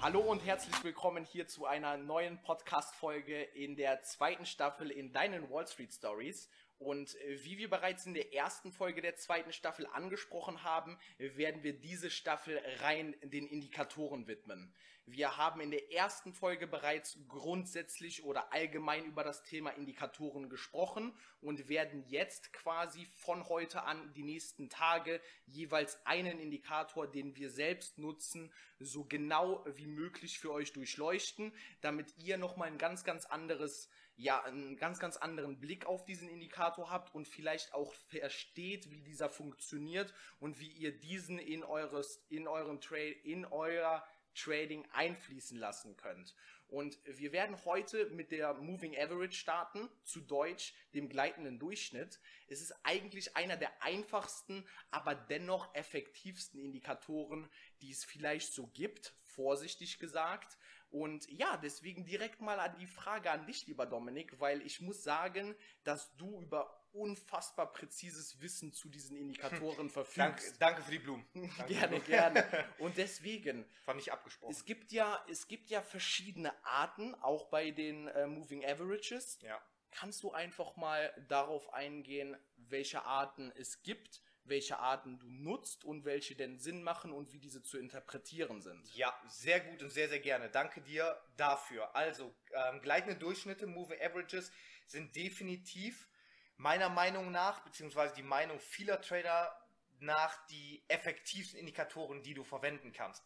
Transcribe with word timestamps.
Hallo 0.00 0.20
und 0.20 0.46
herzlich 0.46 0.84
willkommen 0.84 1.24
hier 1.24 1.48
zu 1.48 1.66
einer 1.66 1.96
neuen 1.96 2.40
Podcast-Folge 2.42 3.42
in 3.42 3.74
der 3.74 4.00
zweiten 4.04 4.46
Staffel 4.46 4.92
in 4.92 5.12
deinen 5.12 5.50
Wall 5.50 5.66
Street 5.66 5.92
Stories. 5.92 6.48
Und 6.78 7.16
äh, 7.16 7.44
wie 7.44 7.58
wir 7.58 7.68
bereits 7.68 8.06
in 8.06 8.14
der 8.14 8.32
ersten 8.34 8.72
Folge 8.72 9.02
der 9.02 9.16
zweiten 9.16 9.52
Staffel 9.52 9.86
angesprochen 9.86 10.62
haben, 10.62 10.98
werden 11.18 11.62
wir 11.62 11.72
diese 11.72 12.10
Staffel 12.10 12.60
rein 12.80 13.14
den 13.22 13.46
Indikatoren 13.46 14.26
widmen. 14.26 14.72
Wir 15.10 15.38
haben 15.38 15.62
in 15.62 15.70
der 15.70 15.90
ersten 15.90 16.34
Folge 16.34 16.66
bereits 16.66 17.18
grundsätzlich 17.28 18.24
oder 18.24 18.52
allgemein 18.52 19.06
über 19.06 19.24
das 19.24 19.42
Thema 19.42 19.70
Indikatoren 19.70 20.50
gesprochen 20.50 21.14
und 21.40 21.70
werden 21.70 22.04
jetzt 22.08 22.52
quasi 22.52 23.06
von 23.06 23.48
heute 23.48 23.84
an 23.84 24.12
die 24.12 24.22
nächsten 24.22 24.68
Tage 24.68 25.22
jeweils 25.46 25.98
einen 26.04 26.38
Indikator, 26.38 27.10
den 27.10 27.34
wir 27.36 27.48
selbst 27.48 27.96
nutzen, 27.96 28.52
so 28.80 29.02
genau 29.02 29.64
wie 29.76 29.86
möglich 29.86 30.38
für 30.38 30.52
euch 30.52 30.74
durchleuchten, 30.74 31.54
damit 31.80 32.12
ihr 32.18 32.36
nochmal 32.36 32.68
ein 32.68 32.78
ganz, 32.78 33.02
ganz 33.02 33.24
anderes 33.24 33.88
ja, 34.18 34.42
einen 34.42 34.76
ganz, 34.76 34.98
ganz 34.98 35.16
anderen 35.16 35.60
Blick 35.60 35.86
auf 35.86 36.04
diesen 36.04 36.28
Indikator 36.28 36.90
habt 36.90 37.14
und 37.14 37.28
vielleicht 37.28 37.72
auch 37.72 37.94
versteht, 37.94 38.90
wie 38.90 39.00
dieser 39.00 39.28
funktioniert 39.30 40.12
und 40.40 40.58
wie 40.58 40.70
ihr 40.70 40.98
diesen 40.98 41.38
in 41.38 41.62
eures, 41.62 42.26
in 42.28 42.48
euren 42.48 42.80
Trade, 42.80 43.12
in 43.12 43.44
eurer 43.46 44.04
Trading 44.34 44.86
einfließen 44.92 45.56
lassen 45.56 45.96
könnt. 45.96 46.34
Und 46.66 46.98
wir 47.04 47.32
werden 47.32 47.64
heute 47.64 48.10
mit 48.10 48.30
der 48.30 48.54
Moving 48.54 48.96
Average 48.96 49.38
starten, 49.38 49.88
zu 50.04 50.20
Deutsch 50.20 50.74
dem 50.94 51.08
gleitenden 51.08 51.58
Durchschnitt. 51.58 52.20
Es 52.46 52.60
ist 52.60 52.74
eigentlich 52.82 53.36
einer 53.36 53.56
der 53.56 53.82
einfachsten, 53.82 54.66
aber 54.90 55.14
dennoch 55.14 55.74
effektivsten 55.74 56.60
Indikatoren, 56.60 57.48
die 57.80 57.90
es 57.90 58.04
vielleicht 58.04 58.52
so 58.52 58.66
gibt, 58.66 59.14
vorsichtig 59.22 59.98
gesagt. 59.98 60.58
Und 60.90 61.28
ja, 61.28 61.56
deswegen 61.58 62.04
direkt 62.04 62.40
mal 62.40 62.58
an 62.60 62.76
die 62.78 62.86
Frage 62.86 63.30
an 63.30 63.46
dich, 63.46 63.66
lieber 63.66 63.86
Dominik, 63.86 64.40
weil 64.40 64.62
ich 64.62 64.80
muss 64.80 65.02
sagen, 65.02 65.54
dass 65.84 66.14
du 66.16 66.40
über 66.40 66.78
unfassbar 66.92 67.72
präzises 67.72 68.40
Wissen 68.40 68.72
zu 68.72 68.88
diesen 68.88 69.16
Indikatoren 69.16 69.90
verfügst. 69.90 70.18
Danke, 70.18 70.58
danke 70.58 70.82
für 70.82 70.90
die 70.90 70.98
Blumen. 70.98 71.26
Danke 71.34 71.66
gerne, 71.66 72.00
gerne. 72.00 72.64
Und 72.78 72.96
deswegen. 72.96 73.66
Fand 73.84 74.00
ich 74.00 74.12
abgesprochen. 74.12 74.52
Es 74.52 74.64
gibt 74.64 74.92
ja, 74.92 75.22
es 75.28 75.46
gibt 75.48 75.70
ja 75.70 75.82
verschiedene 75.82 76.52
Arten, 76.64 77.14
auch 77.16 77.50
bei 77.50 77.70
den 77.70 78.08
äh, 78.08 78.26
Moving 78.26 78.64
Averages. 78.64 79.38
Ja. 79.42 79.60
Kannst 79.90 80.22
du 80.22 80.32
einfach 80.32 80.76
mal 80.76 81.12
darauf 81.28 81.72
eingehen, 81.72 82.36
welche 82.56 83.02
Arten 83.02 83.52
es 83.56 83.82
gibt, 83.82 84.22
welche 84.48 84.78
Arten 84.78 85.18
du 85.18 85.30
nutzt 85.30 85.84
und 85.84 86.04
welche 86.04 86.34
denn 86.34 86.58
Sinn 86.58 86.82
machen 86.82 87.12
und 87.12 87.32
wie 87.32 87.38
diese 87.38 87.62
zu 87.62 87.78
interpretieren 87.78 88.60
sind? 88.60 88.94
Ja, 88.94 89.14
sehr 89.28 89.60
gut 89.60 89.82
und 89.82 89.90
sehr, 89.90 90.08
sehr 90.08 90.20
gerne. 90.20 90.48
Danke 90.48 90.80
dir 90.80 91.20
dafür. 91.36 91.94
Also, 91.94 92.34
ähm, 92.52 92.80
gleitende 92.80 93.16
Durchschnitte, 93.16 93.66
Moving 93.66 94.00
Averages, 94.00 94.50
sind 94.86 95.14
definitiv 95.16 96.08
meiner 96.56 96.88
Meinung 96.88 97.30
nach, 97.30 97.60
beziehungsweise 97.60 98.14
die 98.14 98.22
Meinung 98.22 98.58
vieler 98.58 99.00
Trader 99.00 99.54
nach 100.00 100.46
die 100.46 100.84
effektivsten 100.88 101.58
Indikatoren, 101.58 102.22
die 102.22 102.34
du 102.34 102.44
verwenden 102.44 102.92
kannst, 102.92 103.24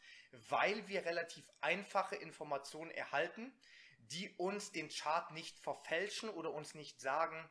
weil 0.48 0.88
wir 0.88 1.04
relativ 1.04 1.44
einfache 1.60 2.16
Informationen 2.16 2.90
erhalten, 2.90 3.52
die 3.98 4.30
uns 4.36 4.72
den 4.72 4.88
Chart 4.88 5.30
nicht 5.32 5.58
verfälschen 5.58 6.28
oder 6.30 6.52
uns 6.52 6.74
nicht 6.74 7.00
sagen, 7.00 7.48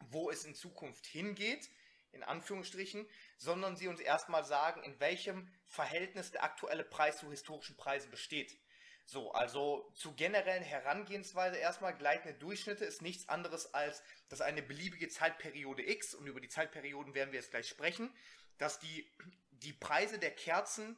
wo 0.00 0.30
es 0.30 0.44
in 0.44 0.54
Zukunft 0.54 1.06
hingeht, 1.06 1.68
in 2.12 2.22
Anführungsstrichen, 2.22 3.06
sondern 3.36 3.76
sie 3.76 3.88
uns 3.88 4.00
erstmal 4.00 4.44
sagen, 4.44 4.82
in 4.82 4.98
welchem 5.00 5.48
Verhältnis 5.66 6.30
der 6.30 6.44
aktuelle 6.44 6.84
Preis 6.84 7.18
zu 7.18 7.30
historischen 7.30 7.76
Preisen 7.76 8.10
besteht. 8.10 8.56
So, 9.04 9.32
also 9.32 9.90
zu 9.94 10.14
generellen 10.14 10.62
Herangehensweise 10.62 11.56
erstmal 11.56 11.96
gleitende 11.96 12.38
Durchschnitte 12.38 12.84
ist 12.84 13.02
nichts 13.02 13.28
anderes 13.28 13.74
als, 13.74 14.02
dass 14.28 14.40
eine 14.40 14.62
beliebige 14.62 15.08
Zeitperiode 15.08 15.82
X, 15.82 16.14
und 16.14 16.26
über 16.26 16.40
die 16.40 16.48
Zeitperioden 16.48 17.14
werden 17.14 17.32
wir 17.32 17.40
jetzt 17.40 17.50
gleich 17.50 17.68
sprechen, 17.68 18.14
dass 18.58 18.78
die, 18.78 19.10
die 19.50 19.72
Preise 19.72 20.18
der 20.18 20.30
Kerzen 20.30 20.96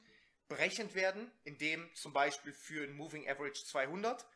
berechnet 0.49 0.95
werden, 0.95 1.33
indem 1.45 1.93
zum 1.95 2.13
Beispiel 2.13 2.53
für 2.53 2.85
ein 2.85 2.93
Moving 2.93 3.29
Average 3.29 3.65
200 3.65 4.27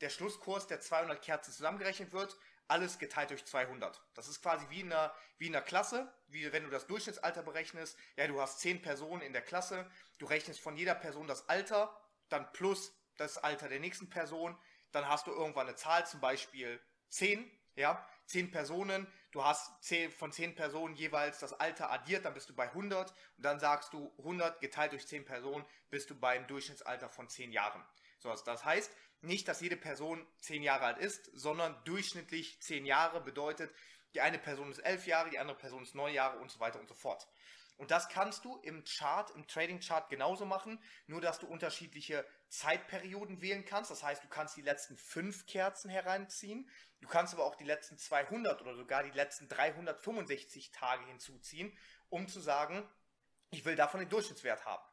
der 0.00 0.10
Schlusskurs 0.10 0.66
der 0.66 0.80
200 0.80 1.22
Kerzen 1.22 1.52
zusammengerechnet 1.52 2.12
wird, 2.12 2.36
alles 2.68 2.98
geteilt 2.98 3.30
durch 3.30 3.44
200. 3.44 4.00
Das 4.14 4.28
ist 4.28 4.42
quasi 4.42 4.66
wie 4.70 4.80
in 4.80 4.92
einer, 4.92 5.14
wie 5.38 5.46
in 5.46 5.54
einer 5.54 5.64
Klasse, 5.64 6.12
wie 6.28 6.52
wenn 6.52 6.64
du 6.64 6.70
das 6.70 6.86
Durchschnittsalter 6.86 7.42
berechnest. 7.42 7.98
Ja, 8.16 8.26
du 8.26 8.40
hast 8.40 8.60
10 8.60 8.82
Personen 8.82 9.22
in 9.22 9.32
der 9.32 9.42
Klasse, 9.42 9.90
du 10.18 10.26
rechnest 10.26 10.60
von 10.60 10.76
jeder 10.76 10.94
Person 10.94 11.26
das 11.26 11.48
Alter, 11.48 11.96
dann 12.28 12.50
plus 12.52 12.92
das 13.16 13.38
Alter 13.38 13.68
der 13.68 13.80
nächsten 13.80 14.10
Person, 14.10 14.58
dann 14.92 15.08
hast 15.08 15.26
du 15.26 15.32
irgendwann 15.32 15.68
eine 15.68 15.76
Zahl, 15.76 16.06
zum 16.06 16.20
Beispiel 16.20 16.80
10, 17.08 17.50
ja, 17.76 18.06
10 18.26 18.50
Personen, 18.50 19.06
du 19.30 19.44
hast 19.44 19.82
10, 19.84 20.10
von 20.10 20.32
10 20.32 20.54
Personen 20.54 20.94
jeweils 20.94 21.38
das 21.38 21.52
Alter 21.52 21.90
addiert, 21.90 22.24
dann 22.24 22.34
bist 22.34 22.48
du 22.48 22.54
bei 22.54 22.68
100 22.68 23.10
und 23.10 23.44
dann 23.44 23.60
sagst 23.60 23.92
du 23.92 24.12
100 24.18 24.60
geteilt 24.60 24.92
durch 24.92 25.06
10 25.06 25.24
Personen, 25.24 25.64
bist 25.90 26.10
du 26.10 26.18
beim 26.18 26.46
Durchschnittsalter 26.46 27.08
von 27.08 27.28
10 27.28 27.52
Jahren. 27.52 27.84
So, 28.18 28.30
also 28.30 28.44
das 28.44 28.64
heißt 28.64 28.90
nicht, 29.20 29.48
dass 29.48 29.60
jede 29.60 29.76
Person 29.76 30.26
10 30.40 30.62
Jahre 30.62 30.84
alt 30.84 30.98
ist, 30.98 31.30
sondern 31.34 31.76
durchschnittlich 31.84 32.60
10 32.60 32.86
Jahre 32.86 33.20
bedeutet, 33.20 33.74
die 34.14 34.20
eine 34.20 34.38
Person 34.38 34.70
ist 34.70 34.78
11 34.78 35.06
Jahre, 35.06 35.30
die 35.30 35.38
andere 35.38 35.58
Person 35.58 35.82
ist 35.82 35.94
9 35.94 36.14
Jahre 36.14 36.38
und 36.38 36.50
so 36.50 36.60
weiter 36.60 36.80
und 36.80 36.88
so 36.88 36.94
fort. 36.94 37.26
Und 37.76 37.90
das 37.90 38.08
kannst 38.08 38.44
du 38.44 38.56
im 38.62 38.84
Chart, 38.84 39.30
im 39.32 39.46
Trading 39.46 39.80
Chart 39.80 40.08
genauso 40.08 40.46
machen, 40.46 40.82
nur 41.06 41.20
dass 41.20 41.38
du 41.38 41.46
unterschiedliche 41.46 42.26
Zeitperioden 42.48 43.42
wählen 43.42 43.66
kannst. 43.66 43.90
Das 43.90 44.02
heißt, 44.02 44.24
du 44.24 44.28
kannst 44.28 44.56
die 44.56 44.62
letzten 44.62 44.96
fünf 44.96 45.46
Kerzen 45.46 45.90
hereinziehen. 45.90 46.70
Du 47.00 47.08
kannst 47.08 47.34
aber 47.34 47.44
auch 47.44 47.56
die 47.56 47.64
letzten 47.64 47.98
200 47.98 48.62
oder 48.62 48.74
sogar 48.74 49.02
die 49.02 49.10
letzten 49.10 49.48
365 49.48 50.72
Tage 50.72 51.04
hinzuziehen, 51.04 51.76
um 52.08 52.28
zu 52.28 52.40
sagen, 52.40 52.88
ich 53.50 53.66
will 53.66 53.76
davon 53.76 54.00
den 54.00 54.08
Durchschnittswert 54.08 54.64
haben. 54.64 54.84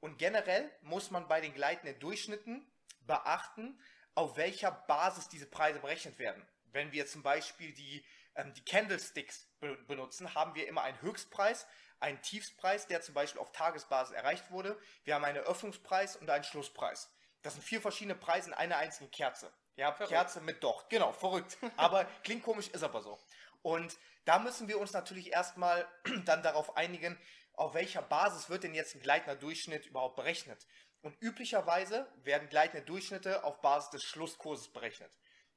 Und 0.00 0.18
generell 0.18 0.70
muss 0.80 1.10
man 1.10 1.28
bei 1.28 1.40
den 1.40 1.52
gleitenden 1.52 2.00
Durchschnitten 2.00 2.66
beachten, 3.06 3.80
auf 4.14 4.36
welcher 4.36 4.70
Basis 4.70 5.28
diese 5.28 5.46
Preise 5.46 5.80
berechnet 5.80 6.18
werden. 6.18 6.46
Wenn 6.72 6.92
wir 6.92 7.06
zum 7.06 7.22
Beispiel 7.22 7.72
die, 7.72 8.04
ähm, 8.34 8.52
die 8.54 8.64
Candlesticks 8.64 9.48
be 9.60 9.76
benutzen, 9.86 10.34
haben 10.34 10.54
wir 10.54 10.68
immer 10.68 10.82
einen 10.82 11.00
Höchstpreis, 11.02 11.66
einen 12.00 12.20
Tiefspreis, 12.22 12.86
der 12.86 13.00
zum 13.00 13.14
Beispiel 13.14 13.40
auf 13.40 13.52
Tagesbasis 13.52 14.14
erreicht 14.14 14.50
wurde. 14.50 14.78
Wir 15.04 15.14
haben 15.14 15.24
einen 15.24 15.42
Öffnungspreis 15.44 16.16
und 16.16 16.28
einen 16.28 16.44
Schlusspreis. 16.44 17.10
Das 17.42 17.54
sind 17.54 17.62
vier 17.62 17.80
verschiedene 17.80 18.14
Preise 18.14 18.50
in 18.50 18.54
einer 18.54 18.76
einzigen 18.76 19.10
Kerze. 19.10 19.52
Ja, 19.76 19.92
verrückt. 19.92 20.12
Kerze 20.12 20.40
mit 20.40 20.62
Docht. 20.62 20.90
Genau, 20.90 21.12
verrückt. 21.12 21.58
Aber 21.76 22.04
klingt 22.24 22.42
komisch, 22.42 22.68
ist 22.68 22.82
aber 22.82 23.02
so. 23.02 23.18
Und 23.62 23.96
da 24.24 24.38
müssen 24.38 24.68
wir 24.68 24.78
uns 24.78 24.92
natürlich 24.92 25.32
erstmal 25.32 25.86
dann 26.24 26.42
darauf 26.42 26.76
einigen, 26.76 27.18
auf 27.54 27.74
welcher 27.74 28.02
Basis 28.02 28.48
wird 28.48 28.64
denn 28.64 28.74
jetzt 28.74 28.94
ein 28.94 29.02
gleitender 29.02 29.36
Durchschnitt 29.36 29.86
überhaupt 29.86 30.16
berechnet. 30.16 30.66
Und 31.02 31.20
üblicherweise 31.20 32.08
werden 32.22 32.48
gleitende 32.48 32.84
Durchschnitte 32.86 33.44
auf 33.44 33.60
Basis 33.60 33.90
des 33.90 34.04
Schlusskurses 34.04 34.72
berechnet. 34.72 35.12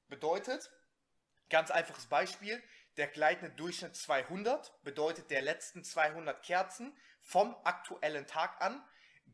Bedeutet, 0.08 0.72
ganz 1.50 1.72
einfaches 1.72 2.08
Beispiel, 2.08 2.62
der 2.98 3.08
gleitende 3.08 3.54
Durchschnitt 3.56 3.96
200 3.96 4.84
bedeutet 4.84 5.30
der 5.30 5.42
letzten 5.42 5.84
200 5.84 6.44
Kerzen 6.44 6.98
vom 7.22 7.56
aktuellen 7.64 8.26
Tag 8.26 8.62
an. 8.62 8.84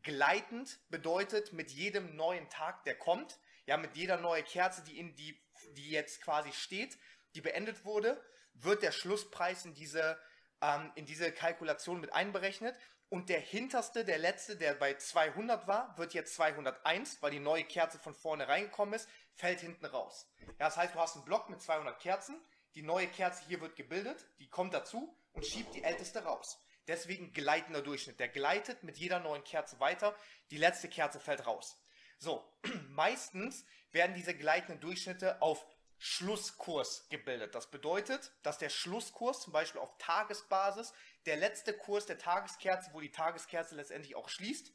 Gleitend 0.02 0.80
bedeutet 0.90 1.52
mit 1.52 1.70
jedem 1.70 2.16
neuen 2.16 2.48
Tag, 2.50 2.84
der 2.84 2.98
kommt, 2.98 3.38
ja, 3.66 3.76
mit 3.76 3.96
jeder 3.96 4.16
neue 4.18 4.42
Kerze, 4.42 4.82
die 4.82 4.98
in 4.98 5.14
die, 5.14 5.40
die 5.76 5.90
jetzt 5.90 6.20
quasi 6.22 6.52
steht, 6.52 6.98
die 7.34 7.40
beendet 7.40 7.84
wurde, 7.84 8.22
wird 8.54 8.82
der 8.82 8.92
Schlusspreis 8.92 9.64
in 9.64 9.74
diese, 9.74 10.18
ähm, 10.60 10.92
in 10.96 11.06
diese 11.06 11.32
Kalkulation 11.32 12.00
mit 12.00 12.12
einberechnet. 12.12 12.76
Und 13.12 13.28
der 13.28 13.40
hinterste, 13.40 14.04
der 14.04 14.18
letzte, 14.18 14.56
der 14.56 14.74
bei 14.74 14.94
200 14.94 15.66
war, 15.66 15.96
wird 15.98 16.14
jetzt 16.14 16.34
201, 16.34 17.20
weil 17.20 17.30
die 17.30 17.40
neue 17.40 17.64
Kerze 17.64 17.98
von 17.98 18.14
vorne 18.14 18.48
reingekommen 18.48 18.94
ist, 18.94 19.08
fällt 19.34 19.60
hinten 19.60 19.84
raus. 19.84 20.26
Ja, 20.58 20.66
das 20.66 20.78
heißt, 20.78 20.94
du 20.94 20.98
hast 20.98 21.16
einen 21.16 21.24
Block 21.26 21.50
mit 21.50 21.60
200 21.60 22.00
Kerzen 22.00 22.40
die 22.74 22.82
neue 22.82 23.06
Kerze 23.06 23.44
hier 23.46 23.60
wird 23.60 23.76
gebildet, 23.76 24.26
die 24.38 24.48
kommt 24.48 24.72
dazu 24.72 25.14
und 25.32 25.46
schiebt 25.46 25.74
die 25.74 25.82
älteste 25.82 26.24
raus. 26.24 26.58
Deswegen 26.88 27.32
gleitender 27.32 27.82
Durchschnitt. 27.82 28.18
Der 28.18 28.28
gleitet 28.28 28.82
mit 28.82 28.98
jeder 28.98 29.20
neuen 29.20 29.44
Kerze 29.44 29.78
weiter. 29.78 30.16
Die 30.50 30.56
letzte 30.56 30.88
Kerze 30.88 31.20
fällt 31.20 31.46
raus. 31.46 31.78
So, 32.18 32.44
meistens 32.88 33.64
werden 33.92 34.14
diese 34.14 34.34
gleitenden 34.34 34.80
Durchschnitte 34.80 35.40
auf 35.42 35.64
Schlusskurs 36.04 37.08
gebildet. 37.10 37.54
Das 37.54 37.70
bedeutet, 37.70 38.32
dass 38.42 38.58
der 38.58 38.70
Schlusskurs 38.70 39.40
zum 39.40 39.52
Beispiel 39.52 39.80
auf 39.80 39.96
Tagesbasis, 39.98 40.92
der 41.26 41.36
letzte 41.36 41.72
Kurs 41.72 42.06
der 42.06 42.18
Tageskerze, 42.18 42.90
wo 42.92 43.00
die 43.00 43.12
Tageskerze 43.12 43.76
letztendlich 43.76 44.16
auch 44.16 44.28
schließt, 44.28 44.72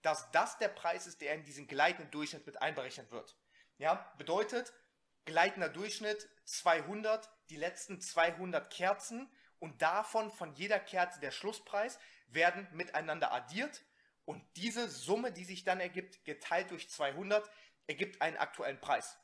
dass 0.00 0.30
das 0.30 0.56
der 0.56 0.68
Preis 0.68 1.06
ist, 1.06 1.20
der 1.20 1.34
in 1.34 1.44
diesen 1.44 1.66
gleitenden 1.66 2.10
Durchschnitt 2.10 2.46
mit 2.46 2.62
einberechnet 2.62 3.10
wird. 3.10 3.36
Ja, 3.76 4.10
bedeutet, 4.16 4.72
gleitender 5.26 5.68
Durchschnitt 5.68 6.26
200, 6.46 7.28
die 7.50 7.56
letzten 7.56 8.00
200 8.00 8.72
Kerzen 8.72 9.30
und 9.58 9.82
davon 9.82 10.30
von 10.30 10.54
jeder 10.54 10.80
Kerze 10.80 11.20
der 11.20 11.30
Schlusspreis 11.30 11.98
werden 12.28 12.66
miteinander 12.72 13.32
addiert 13.32 13.82
Und 14.24 14.42
diese 14.56 14.88
Summe, 14.88 15.30
die 15.30 15.44
sich 15.44 15.64
dann 15.64 15.78
ergibt, 15.78 16.24
geteilt 16.24 16.70
durch 16.70 16.88
200, 16.88 17.50
ergibt 17.86 18.22
einen 18.22 18.38
aktuellen 18.38 18.80
Preis. 18.80 19.18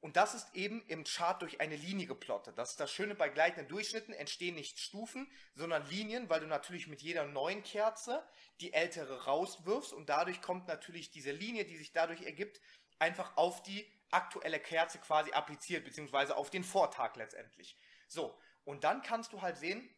Und 0.00 0.16
das 0.16 0.34
ist 0.34 0.54
eben 0.54 0.82
im 0.86 1.04
Chart 1.04 1.40
durch 1.42 1.60
eine 1.60 1.76
Linie 1.76 2.06
geplottet. 2.06 2.56
Das 2.56 2.70
ist 2.70 2.80
das 2.80 2.90
Schöne 2.90 3.14
bei 3.14 3.28
gleitenden 3.28 3.68
Durchschnitten, 3.68 4.14
entstehen 4.14 4.54
nicht 4.54 4.78
Stufen, 4.78 5.30
sondern 5.54 5.86
Linien, 5.90 6.30
weil 6.30 6.40
du 6.40 6.46
natürlich 6.46 6.86
mit 6.86 7.02
jeder 7.02 7.26
neuen 7.26 7.62
Kerze 7.62 8.26
die 8.60 8.72
ältere 8.72 9.24
rauswirfst 9.24 9.92
und 9.92 10.08
dadurch 10.08 10.40
kommt 10.40 10.68
natürlich 10.68 11.10
diese 11.10 11.32
Linie, 11.32 11.66
die 11.66 11.76
sich 11.76 11.92
dadurch 11.92 12.22
ergibt, 12.22 12.60
einfach 12.98 13.36
auf 13.36 13.62
die 13.62 13.86
aktuelle 14.10 14.58
Kerze 14.58 14.98
quasi 14.98 15.32
appliziert, 15.32 15.84
beziehungsweise 15.84 16.34
auf 16.36 16.48
den 16.48 16.64
Vortag 16.64 17.16
letztendlich. 17.16 17.76
So, 18.08 18.38
und 18.64 18.84
dann 18.84 19.02
kannst 19.02 19.34
du 19.34 19.42
halt 19.42 19.58
sehen, 19.58 19.88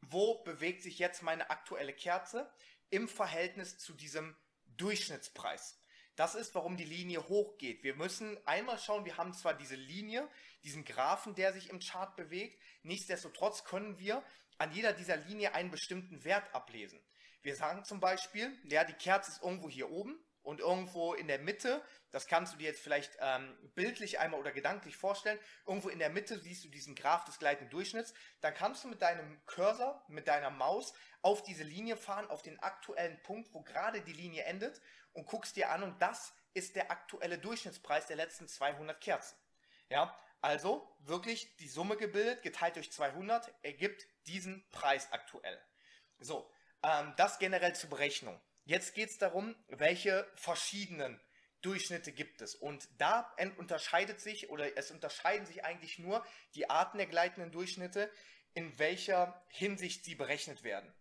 wo 0.00 0.42
bewegt 0.42 0.82
sich 0.82 0.98
jetzt 0.98 1.22
meine 1.22 1.50
aktuelle 1.50 1.92
Kerze 1.92 2.50
im 2.90 3.08
Verhältnis 3.08 3.78
zu 3.78 3.92
diesem 3.92 4.36
Durchschnittspreis. 4.76 5.78
Das 6.16 6.34
ist, 6.34 6.54
warum 6.54 6.76
die 6.76 6.84
Linie 6.84 7.28
hochgeht. 7.28 7.82
Wir 7.82 7.96
müssen 7.96 8.38
einmal 8.46 8.78
schauen, 8.78 9.04
wir 9.04 9.16
haben 9.16 9.32
zwar 9.32 9.54
diese 9.54 9.74
Linie, 9.74 10.28
diesen 10.62 10.84
Graphen, 10.84 11.34
der 11.34 11.52
sich 11.52 11.70
im 11.70 11.80
Chart 11.80 12.14
bewegt, 12.16 12.58
nichtsdestotrotz 12.82 13.64
können 13.64 13.98
wir 13.98 14.22
an 14.58 14.72
jeder 14.72 14.92
dieser 14.92 15.16
Linie 15.16 15.54
einen 15.54 15.70
bestimmten 15.70 16.22
Wert 16.24 16.54
ablesen. 16.54 17.00
Wir 17.42 17.56
sagen 17.56 17.84
zum 17.84 18.00
Beispiel, 18.00 18.56
ja, 18.64 18.84
die 18.84 18.92
Kerze 18.92 19.32
ist 19.32 19.42
irgendwo 19.42 19.68
hier 19.68 19.90
oben 19.90 20.18
und 20.44 20.60
irgendwo 20.60 21.14
in 21.14 21.26
der 21.26 21.38
Mitte, 21.38 21.82
das 22.10 22.26
kannst 22.26 22.52
du 22.52 22.58
dir 22.58 22.68
jetzt 22.68 22.80
vielleicht 22.80 23.16
ähm, 23.18 23.56
bildlich 23.74 24.20
einmal 24.20 24.38
oder 24.38 24.52
gedanklich 24.52 24.96
vorstellen, 24.96 25.38
irgendwo 25.66 25.88
in 25.88 25.98
der 25.98 26.10
Mitte 26.10 26.38
siehst 26.38 26.64
du 26.64 26.68
diesen 26.68 26.94
Graph 26.94 27.24
des 27.24 27.38
gleitenden 27.38 27.70
Durchschnitts, 27.70 28.14
dann 28.40 28.54
kannst 28.54 28.84
du 28.84 28.88
mit 28.88 29.02
deinem 29.02 29.44
Cursor, 29.46 30.04
mit 30.08 30.28
deiner 30.28 30.50
Maus 30.50 30.92
auf 31.22 31.42
diese 31.42 31.64
Linie 31.64 31.96
fahren, 31.96 32.30
auf 32.30 32.42
den 32.42 32.60
aktuellen 32.60 33.20
Punkt, 33.22 33.52
wo 33.52 33.62
gerade 33.62 34.02
die 34.02 34.12
Linie 34.12 34.44
endet 34.44 34.80
und 35.12 35.26
guckst 35.26 35.56
dir 35.56 35.70
an 35.70 35.82
und 35.82 36.00
das 36.00 36.34
ist 36.52 36.76
der 36.76 36.90
aktuelle 36.90 37.38
Durchschnittspreis 37.38 38.06
der 38.06 38.16
letzten 38.16 38.46
200 38.46 39.00
Kerzen. 39.00 39.36
Ja, 39.88 40.16
also 40.40 40.94
wirklich 41.00 41.56
die 41.56 41.68
Summe 41.68 41.96
gebildet, 41.96 42.42
geteilt 42.42 42.76
durch 42.76 42.92
200, 42.92 43.52
ergibt 43.62 44.06
diesen 44.26 44.68
Preis 44.70 45.10
aktuell. 45.10 45.58
So, 46.18 46.50
ähm, 46.82 47.14
das 47.16 47.38
generell 47.38 47.74
zur 47.74 47.90
Berechnung. 47.90 48.40
Jetzt 48.64 48.94
geht 48.94 49.10
es 49.10 49.18
darum, 49.18 49.54
welche 49.68 50.26
verschiedenen 50.36 51.20
Durchschnitte 51.60 52.12
gibt 52.12 52.40
es. 52.40 52.54
Und 52.54 52.88
da 52.98 53.34
unterscheidet 53.58 54.20
sich 54.20 54.50
oder 54.50 54.76
es 54.76 54.90
unterscheiden 54.90 55.46
sich 55.46 55.64
eigentlich 55.64 55.98
nur 55.98 56.24
die 56.54 56.70
Arten 56.70 56.98
der 56.98 57.06
gleitenden 57.06 57.52
Durchschnitte, 57.52 58.10
in 58.54 58.78
welcher 58.78 59.42
Hinsicht 59.48 60.04
sie 60.04 60.14
berechnet 60.14 60.62
werden. 60.62 60.92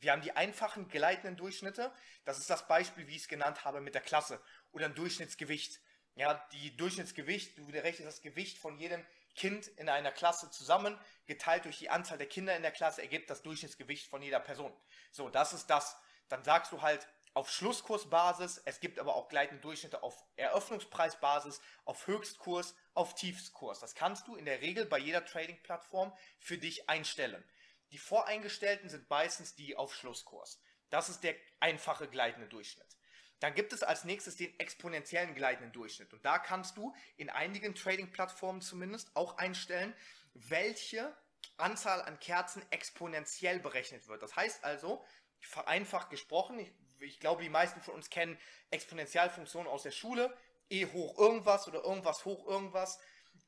Wir 0.00 0.12
haben 0.12 0.22
die 0.22 0.36
einfachen 0.36 0.88
gleitenden 0.88 1.36
Durchschnitte. 1.36 1.92
Das 2.24 2.38
ist 2.38 2.50
das 2.50 2.68
Beispiel, 2.68 3.06
wie 3.08 3.16
ich 3.16 3.22
es 3.22 3.28
genannt 3.28 3.64
habe, 3.64 3.80
mit 3.80 3.94
der 3.94 4.02
Klasse 4.02 4.40
oder 4.70 4.86
ein 4.86 4.94
Durchschnittsgewicht. 4.94 5.80
Ja, 6.14 6.46
die 6.52 6.76
Durchschnittsgewicht, 6.76 7.58
du 7.58 7.66
rechnest 7.66 8.06
das 8.06 8.22
Gewicht 8.22 8.58
von 8.58 8.78
jedem 8.78 9.04
Kind 9.34 9.66
in 9.66 9.88
einer 9.88 10.12
Klasse 10.12 10.50
zusammen, 10.50 10.96
geteilt 11.26 11.64
durch 11.64 11.78
die 11.78 11.90
Anzahl 11.90 12.18
der 12.18 12.28
Kinder 12.28 12.54
in 12.54 12.62
der 12.62 12.70
Klasse, 12.70 13.02
ergibt 13.02 13.30
das 13.30 13.42
Durchschnittsgewicht 13.42 14.08
von 14.08 14.22
jeder 14.22 14.38
Person. 14.38 14.72
So, 15.10 15.28
das 15.28 15.52
ist 15.52 15.66
das. 15.66 15.96
Dann 16.28 16.44
sagst 16.44 16.72
du 16.72 16.82
halt 16.82 17.06
auf 17.34 17.50
Schlusskursbasis, 17.50 18.62
es 18.64 18.78
gibt 18.78 19.00
aber 19.00 19.16
auch 19.16 19.28
gleitende 19.28 19.60
Durchschnitte 19.60 20.02
auf 20.02 20.24
Eröffnungspreisbasis, 20.36 21.60
auf 21.84 22.06
Höchstkurs, 22.06 22.76
auf 22.94 23.14
Tiefstkurs. 23.14 23.80
Das 23.80 23.96
kannst 23.96 24.28
du 24.28 24.36
in 24.36 24.44
der 24.44 24.60
Regel 24.60 24.86
bei 24.86 24.98
jeder 24.98 25.24
Trading-Plattform 25.24 26.16
für 26.38 26.58
dich 26.58 26.88
einstellen. 26.88 27.44
Die 27.90 27.98
voreingestellten 27.98 28.88
sind 28.88 29.10
meistens 29.10 29.56
die 29.56 29.76
auf 29.76 29.94
Schlusskurs. 29.94 30.60
Das 30.90 31.08
ist 31.08 31.24
der 31.24 31.34
einfache 31.58 32.08
gleitende 32.08 32.48
Durchschnitt. 32.48 32.96
Dann 33.40 33.54
gibt 33.54 33.72
es 33.72 33.82
als 33.82 34.04
nächstes 34.04 34.36
den 34.36 34.58
exponentiellen 34.60 35.34
gleitenden 35.34 35.72
Durchschnitt. 35.72 36.12
Und 36.14 36.24
da 36.24 36.38
kannst 36.38 36.76
du 36.76 36.94
in 37.16 37.30
einigen 37.30 37.74
Trading-Plattformen 37.74 38.62
zumindest 38.62 39.14
auch 39.16 39.38
einstellen, 39.38 39.94
welche 40.34 41.14
Anzahl 41.56 42.00
an 42.02 42.18
Kerzen 42.20 42.64
exponentiell 42.70 43.58
berechnet 43.58 44.08
wird. 44.08 44.22
Das 44.22 44.34
heißt 44.36 44.64
also, 44.64 45.04
vereinfacht 45.40 46.10
gesprochen, 46.10 46.58
ich, 46.58 46.72
ich 47.00 47.20
glaube, 47.20 47.42
die 47.42 47.50
meisten 47.50 47.80
von 47.80 47.94
uns 47.94 48.10
kennen 48.10 48.38
Exponentialfunktionen 48.70 49.70
aus 49.70 49.82
der 49.82 49.90
Schule, 49.90 50.36
e 50.70 50.86
hoch 50.86 51.18
irgendwas 51.18 51.68
oder 51.68 51.82
irgendwas 51.84 52.24
hoch 52.24 52.46
irgendwas. 52.46 52.98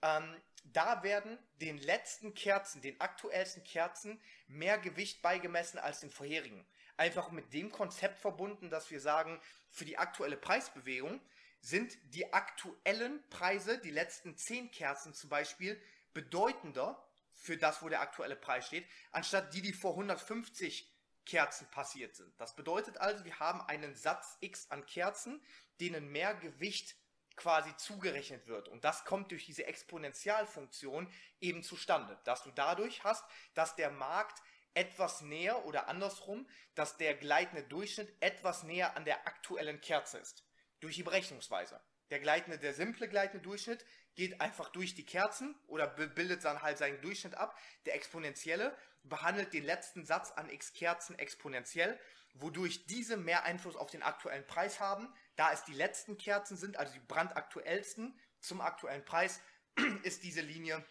Ähm, 0.03 0.37
da 0.65 1.03
werden 1.03 1.39
den 1.61 1.79
letzten 1.79 2.35
Kerzen, 2.35 2.83
den 2.83 3.01
aktuellsten 3.01 3.63
Kerzen, 3.65 4.21
mehr 4.49 4.79
Gewicht 4.79 5.23
beigemessen 5.23 5.79
als 5.79 6.01
den 6.01 6.11
vorherigen. 6.11 6.67
Einfach 6.97 7.31
mit 7.31 7.53
dem 7.53 7.71
Konzept 7.71 8.19
verbunden, 8.19 8.71
dass 8.71 8.91
wir 8.91 9.01
sagen, 9.01 9.41
für 9.71 9.85
die 9.85 9.99
aktuelle 9.99 10.37
Preisbewegung 10.37 11.21
sind 11.61 11.97
die 12.15 12.33
aktuellen 12.33 13.23
Preise, 13.29 13.79
die 13.79 13.91
letzten 13.91 14.37
10 14.37 14.71
Kerzen 14.71 15.15
zum 15.15 15.31
Beispiel, 15.31 15.81
bedeutender 16.15 17.03
für 17.33 17.57
das, 17.57 17.83
wo 17.83 17.89
der 17.89 18.01
aktuelle 18.01 18.37
Preis 18.37 18.67
steht, 18.67 18.87
anstatt 19.13 19.53
die, 19.53 19.63
die 19.63 19.73
vor 19.73 19.93
150 19.93 20.91
Kerzen 21.27 21.71
passiert 21.71 22.17
sind. 22.17 22.33
Das 22.41 22.57
bedeutet 22.57 22.97
also, 22.99 23.25
wir 23.25 23.39
haben 23.39 23.61
einen 23.63 23.95
Satz 23.95 24.39
X 24.41 24.71
an 24.71 24.87
Kerzen, 24.87 25.43
denen 25.81 26.11
mehr 26.11 26.35
Gewicht 26.35 26.97
quasi 27.37 27.77
zugerechnet 27.77 28.47
wird. 28.47 28.69
Und 28.69 28.85
das 28.85 29.05
kommt 29.05 29.31
durch 29.31 29.45
diese 29.45 29.67
Exponentialfunktion 29.67 31.13
eben 31.41 31.63
zustande, 31.63 32.19
dass 32.25 32.43
du 32.43 32.51
dadurch 32.51 33.05
hast, 33.05 33.25
dass 33.55 33.77
der 33.77 33.91
Markt 33.91 34.43
etwas 34.73 35.23
näher 35.23 35.65
oder 35.65 35.89
andersrum, 35.89 36.49
dass 36.75 36.97
der 36.97 37.15
gleitende 37.15 37.63
Durchschnitt 37.63 38.15
etwas 38.21 38.63
näher 38.63 38.97
an 38.97 39.05
der 39.05 39.27
aktuellen 39.27 39.81
Kerze 39.81 40.19
ist. 40.19 40.45
Durch 40.81 40.97
die 40.97 41.03
Berechnungsweise. 41.03 41.81
Der 42.11 42.21
gleitende, 42.21 42.59
der 42.59 42.75
simple 42.75 43.09
gleitende 43.09 43.43
Durchschnitt 43.43 43.85
geht 44.15 44.41
einfach 44.41 44.69
durch 44.69 44.95
die 44.95 45.05
Kerzen 45.05 45.59
oder 45.67 45.87
bildet 45.89 46.45
dann 46.45 46.63
halt 46.63 46.79
seinen 46.79 47.01
Durchschnitt 47.01 47.35
ab. 47.35 47.59
Der 47.85 47.95
exponentielle 47.95 48.77
behandelt 49.09 49.53
den 49.53 49.65
letzten 49.65 50.05
Satz 50.05 50.33
an 50.33 50.51
x 50.51 50.73
Kerzen 50.73 51.19
exponentiell, 51.19 51.99
wodurch 52.35 52.87
diese 52.87 53.17
mehr 53.17 53.45
Einfluss 53.45 53.77
auf 53.77 53.91
den 53.91 54.03
aktuellen 54.03 54.47
Preis 54.47 54.81
haben. 54.81 55.13
Da 55.37 55.53
es 55.53 55.65
die 55.65 55.75
letzten 55.75 56.19
Kerzen 56.19 56.57
sind, 56.57 56.77
also 56.77 56.93
die 56.93 57.01
brandaktuellsten 57.01 58.19
zum 58.41 58.61
aktuellen 58.61 59.05
Preis, 59.05 59.41
ist 60.03 60.23
diese 60.23 60.41
Linie 60.41 60.85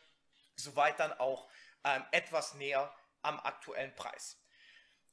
soweit 0.55 0.99
dann 0.99 1.13
auch 1.13 1.49
ähm, 1.83 2.03
etwas 2.11 2.53
näher 2.55 2.93
am 3.21 3.39
aktuellen 3.39 3.93
Preis. 3.95 4.37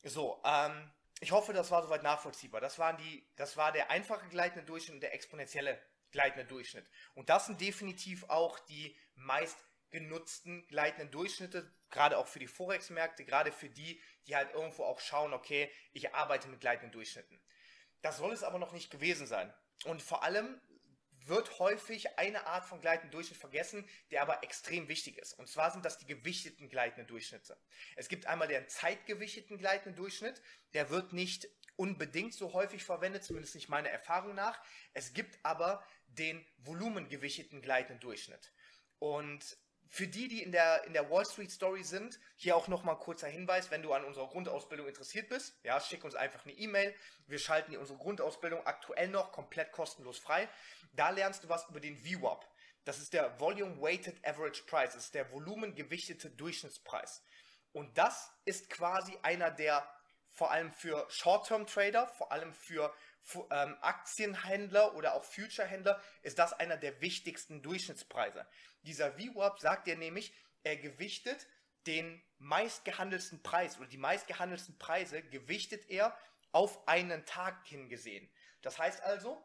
So, 0.05 0.41
ähm, 0.45 0.91
ich 1.21 1.33
hoffe, 1.33 1.53
das 1.53 1.71
war 1.71 1.83
soweit 1.83 2.03
nachvollziehbar. 2.03 2.61
Das, 2.61 2.79
waren 2.79 2.97
die, 2.97 3.27
das 3.37 3.57
war 3.57 3.73
der 3.73 3.91
einfache 3.91 4.29
gleitende 4.29 4.65
Durchschnitt 4.65 4.95
und 4.95 5.01
der 5.01 5.15
exponentielle 5.15 5.81
gleitende 6.11 6.45
Durchschnitt. 6.45 6.87
Und 7.15 7.31
das 7.31 7.47
sind 7.47 7.61
definitiv 7.61 8.25
auch 8.29 8.59
die 8.59 8.97
meist 9.15 9.57
genutzten 9.93 10.67
gleitenden 10.67 11.11
Durchschnitte, 11.11 11.73
gerade 11.91 12.19
auch 12.19 12.27
für 12.27 12.39
die 12.39 12.49
Forex-Märkte, 12.49 13.25
gerade 13.25 13.53
für 13.53 13.69
die, 13.69 14.03
die 14.27 14.35
halt 14.35 14.53
irgendwo 14.53 14.85
auch 14.85 15.01
schauen, 15.01 15.33
okay, 15.33 15.71
ich 15.93 16.15
arbeite 16.15 16.49
mit 16.49 16.61
gleitenden 16.61 16.93
Durchschnitten. 16.93 17.41
Das 18.01 18.17
soll 18.17 18.33
es 18.33 18.43
aber 18.43 18.59
noch 18.59 18.73
nicht 18.73 18.91
gewesen 18.91 19.27
sein. 19.27 19.53
Und 19.85 20.03
vor 20.03 20.25
allem 20.25 20.61
wird 21.27 21.59
häufig 21.59 22.19
eine 22.19 22.47
Art 22.47 22.65
von 22.65 22.81
gleitenden 22.81 23.13
Durchschnitt 23.13 23.39
vergessen, 23.39 23.89
der 24.11 24.23
aber 24.23 24.43
extrem 24.43 24.89
wichtig 24.89 25.19
ist. 25.19 25.35
Und 25.35 25.49
zwar 25.49 25.71
sind 25.71 25.85
das 25.85 25.99
die 25.99 26.07
gewichteten 26.07 26.69
gleitenden 26.69 27.07
Durchschnitte. 27.07 27.57
Es 27.95 28.09
gibt 28.09 28.27
einmal 28.27 28.49
den 28.49 28.69
zeitgewichteten 28.69 29.59
gleitenden 29.59 29.95
Durchschnitt, 29.95 30.43
der 30.75 30.91
wird 30.91 31.13
nicht 31.13 31.49
unbedingt 31.77 32.35
so 32.35 32.53
häufig 32.53 32.85
verwendet, 32.85 33.25
zumindest 33.25 33.55
nicht 33.55 33.69
meiner 33.69 33.91
Erfahrung 33.91 34.35
nach. 34.35 34.61
Es 34.95 35.13
gibt 35.15 35.39
aber 35.45 35.85
den 36.07 36.45
volumengewichteten 36.59 37.63
gleitenden 37.63 38.01
Durchschnitt. 38.01 38.53
Und 38.99 39.57
für 39.95 40.09
die, 40.09 40.27
die 40.27 40.43
in 40.43 40.53
der, 40.53 40.85
in 40.85 40.95
der 40.95 41.11
Wall 41.11 41.27
Street 41.27 41.51
Story 41.51 41.85
sind, 41.85 42.19
hier 42.37 42.57
auch 42.57 42.67
nochmal 42.67 42.99
kurzer 42.99 43.29
Hinweis, 43.29 43.71
wenn 43.71 43.83
du 43.83 43.93
an 43.93 44.07
unserer 44.07 44.27
Grundausbildung 44.27 44.89
interessiert 44.89 45.29
bist, 45.29 45.55
ja, 45.65 45.79
schick 45.81 46.03
uns 46.03 46.15
einfach 46.15 46.47
eine 46.47 46.55
E-Mail. 46.55 46.95
Wir 47.27 47.39
schalten 47.39 47.73
dir 47.73 47.79
unsere 47.79 47.99
Grundausbildung 47.99 48.67
aktuell 48.67 49.09
noch 49.09 49.33
komplett 49.33 49.71
kostenlos 49.71 50.19
frei. 50.19 50.49
Da 50.95 51.11
lernst 51.11 51.45
du 51.45 51.51
was 51.51 51.69
über 51.69 51.79
den 51.79 51.99
VWAP. 51.99 52.43
Das 52.85 53.01
ist 53.01 53.13
der 53.13 53.39
Volume 53.39 53.83
Weighted 53.83 54.27
Average 54.27 54.63
Price. 54.63 54.95
Das 54.95 55.05
ist 55.05 55.15
der 55.15 55.31
volumengewichtete 55.31 56.31
Durchschnittspreis. 56.31 57.23
Und 57.73 57.99
das 57.99 58.31
ist 58.47 58.71
quasi 58.71 59.19
einer 59.21 59.51
der, 59.51 59.87
vor 60.31 60.53
allem 60.53 60.73
für 60.73 61.07
Short-Term-Trader, 61.11 62.07
vor 62.09 62.33
allem 62.33 62.55
für 62.55 62.95
ähm, 63.51 63.77
Aktienhändler 63.81 64.95
oder 64.95 65.15
auch 65.15 65.25
Future-Händler, 65.25 66.01
ist 66.23 66.39
das 66.39 66.53
einer 66.53 66.77
der 66.77 67.01
wichtigsten 67.01 67.63
Durchschnittspreise. 67.63 68.47
Dieser 68.83 69.13
VWAP 69.13 69.61
sagt 69.61 69.87
dir 69.87 69.97
nämlich, 69.97 70.33
er 70.65 70.77
gewichtet 70.77 71.47
den 71.87 72.23
meistgehandelsten 72.39 73.43
Preis 73.43 73.79
oder 73.79 73.89
die 73.89 73.99
meistgehandelsten 73.99 74.79
Preise 74.79 75.23
gewichtet 75.23 75.89
er 75.89 76.17
auf 76.53 76.87
einen 76.87 77.25
Tag 77.25 77.67
hingesehen. 77.67 78.31
Das 78.61 78.79
heißt 78.79 79.03
also, 79.03 79.43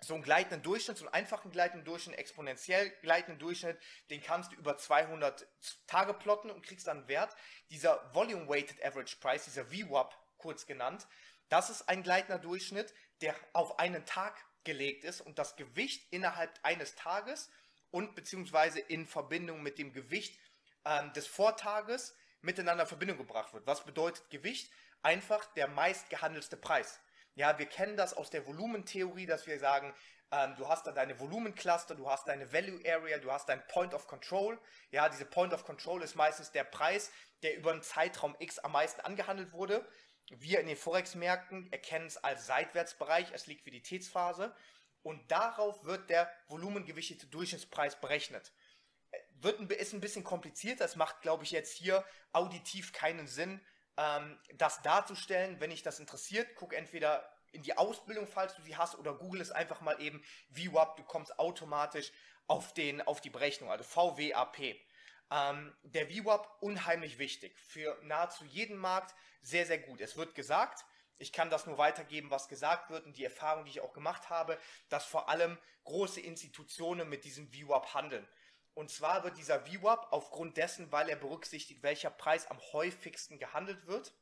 so 0.00 0.14
einen 0.14 0.22
gleitenden 0.22 0.62
Durchschnitt, 0.62 0.98
so 0.98 1.06
einen 1.06 1.14
einfachen 1.14 1.50
gleitenden 1.50 1.84
Durchschnitt, 1.84 2.18
exponentiell 2.18 2.90
gleitenden 3.00 3.38
Durchschnitt, 3.38 3.78
den 4.10 4.22
kannst 4.22 4.52
du 4.52 4.56
über 4.56 4.76
200 4.76 5.46
Tage 5.86 6.14
plotten 6.14 6.50
und 6.50 6.62
kriegst 6.64 6.86
dann 6.86 6.98
einen 6.98 7.08
Wert. 7.08 7.34
Dieser 7.70 8.14
Volume 8.14 8.48
Weighted 8.48 8.84
Average 8.84 9.16
Price, 9.20 9.44
dieser 9.44 9.66
VWAP 9.66 10.14
kurz 10.36 10.66
genannt, 10.66 11.06
Das 11.48 11.70
ist 11.70 11.88
ein 11.88 12.02
gleitender 12.02 12.38
Durchschnitt, 12.38 12.92
der 13.20 13.34
auf 13.52 13.78
einen 13.78 14.04
Tag 14.06 14.44
gelegt 14.64 15.04
ist 15.04 15.20
und 15.20 15.38
das 15.38 15.56
Gewicht 15.56 16.06
innerhalb 16.10 16.58
eines 16.62 16.94
Tages 16.94 17.50
und 17.90 18.14
beziehungsweise 18.14 18.80
in 18.80 19.06
Verbindung 19.06 19.62
mit 19.62 19.78
dem 19.78 19.92
Gewicht 19.92 20.38
ähm, 20.84 21.12
des 21.12 21.26
Vortages 21.26 22.16
miteinander 22.40 22.84
in 22.84 22.88
Verbindung 22.88 23.18
gebracht 23.18 23.52
wird. 23.54 23.66
Was 23.66 23.84
bedeutet 23.84 24.28
Gewicht? 24.30 24.72
Einfach 25.02 25.44
der 25.54 25.68
meistgehandelste 25.68 26.56
Preis. 26.56 27.00
Ja, 27.34 27.58
wir 27.58 27.66
kennen 27.66 27.96
das 27.96 28.14
aus 28.14 28.30
der 28.30 28.46
Volumentheorie, 28.46 29.26
dass 29.26 29.46
wir 29.46 29.58
sagen, 29.58 29.94
ähm, 30.30 30.54
du 30.56 30.68
hast 30.68 30.86
da 30.86 30.92
deine 30.92 31.18
Volumencluster, 31.18 31.94
du 31.94 32.08
hast 32.08 32.28
deine 32.28 32.52
Value 32.52 32.80
Area, 32.86 33.18
du 33.18 33.30
hast 33.30 33.48
dein 33.48 33.66
Point 33.68 33.94
of 33.94 34.06
Control. 34.06 34.58
Ja, 34.90 35.08
diese 35.08 35.24
Point 35.24 35.52
of 35.52 35.64
Control 35.64 36.02
ist 36.02 36.14
meistens 36.14 36.52
der 36.52 36.64
Preis, 36.64 37.10
der 37.42 37.56
über 37.56 37.72
einen 37.72 37.82
Zeitraum 37.82 38.34
X 38.38 38.58
am 38.60 38.72
meisten 38.72 39.00
angehandelt 39.02 39.52
wurde. 39.52 39.86
Wir 40.30 40.60
in 40.60 40.66
den 40.66 40.76
Forex-Märkten 40.76 41.70
erkennen 41.72 42.06
es 42.06 42.16
als 42.16 42.46
Seitwärtsbereich, 42.46 43.32
als 43.32 43.46
Liquiditätsphase. 43.46 44.54
Und 45.02 45.30
darauf 45.30 45.84
wird 45.84 46.08
der 46.08 46.30
volumengewichtete 46.48 47.26
Durchschnittspreis 47.26 48.00
berechnet. 48.00 48.52
Wird 49.40 49.60
ein, 49.60 49.68
ist 49.68 49.92
ein 49.92 50.00
bisschen 50.00 50.24
kompliziert, 50.24 50.80
das 50.80 50.96
macht, 50.96 51.20
glaube 51.20 51.44
ich, 51.44 51.50
jetzt 51.50 51.76
hier 51.76 52.04
auditiv 52.32 52.92
keinen 52.92 53.26
Sinn, 53.26 53.60
ähm, 53.98 54.40
das 54.54 54.80
darzustellen. 54.80 55.60
Wenn 55.60 55.70
dich 55.70 55.82
das 55.82 56.00
interessiert, 56.00 56.48
guck 56.56 56.72
entweder 56.72 57.30
in 57.52 57.62
die 57.62 57.76
Ausbildung, 57.76 58.26
falls 58.26 58.56
du 58.56 58.62
sie 58.62 58.76
hast, 58.76 58.96
oder 58.96 59.14
google 59.14 59.40
es 59.40 59.50
einfach 59.50 59.82
mal 59.82 60.00
eben 60.00 60.24
VWAP, 60.50 60.96
du 60.96 61.04
kommst 61.04 61.38
automatisch 61.38 62.10
auf, 62.46 62.72
den, 62.74 63.00
auf 63.02 63.20
die 63.20 63.30
Berechnung, 63.30 63.70
also 63.70 63.84
VWAP. 63.84 64.76
Ähm, 65.30 65.74
der 65.82 66.08
VWAP 66.08 66.62
unheimlich 66.62 67.18
wichtig, 67.18 67.58
für 67.58 67.98
nahezu 68.02 68.44
jeden 68.44 68.76
Markt 68.76 69.14
sehr, 69.42 69.66
sehr 69.66 69.78
gut. 69.78 70.00
Es 70.00 70.16
wird 70.16 70.34
gesagt, 70.34 70.84
ich 71.18 71.32
kann 71.32 71.50
das 71.50 71.66
nur 71.66 71.78
weitergeben, 71.78 72.30
was 72.30 72.48
gesagt 72.48 72.90
wird 72.90 73.06
und 73.06 73.16
die 73.16 73.24
Erfahrung, 73.24 73.64
die 73.64 73.70
ich 73.70 73.80
auch 73.80 73.92
gemacht 73.92 74.30
habe, 74.30 74.58
dass 74.88 75.04
vor 75.04 75.28
allem 75.28 75.58
große 75.84 76.20
Institutionen 76.20 77.08
mit 77.08 77.24
diesem 77.24 77.48
VWAP 77.48 77.94
handeln. 77.94 78.28
Und 78.74 78.90
zwar 78.90 79.22
wird 79.22 79.36
dieser 79.36 79.64
VWAP 79.64 80.12
aufgrund 80.12 80.56
dessen, 80.56 80.90
weil 80.90 81.08
er 81.08 81.16
berücksichtigt, 81.16 81.82
welcher 81.82 82.10
Preis 82.10 82.50
am 82.50 82.58
häufigsten 82.72 83.38
gehandelt 83.38 83.86
wird, 83.86 84.12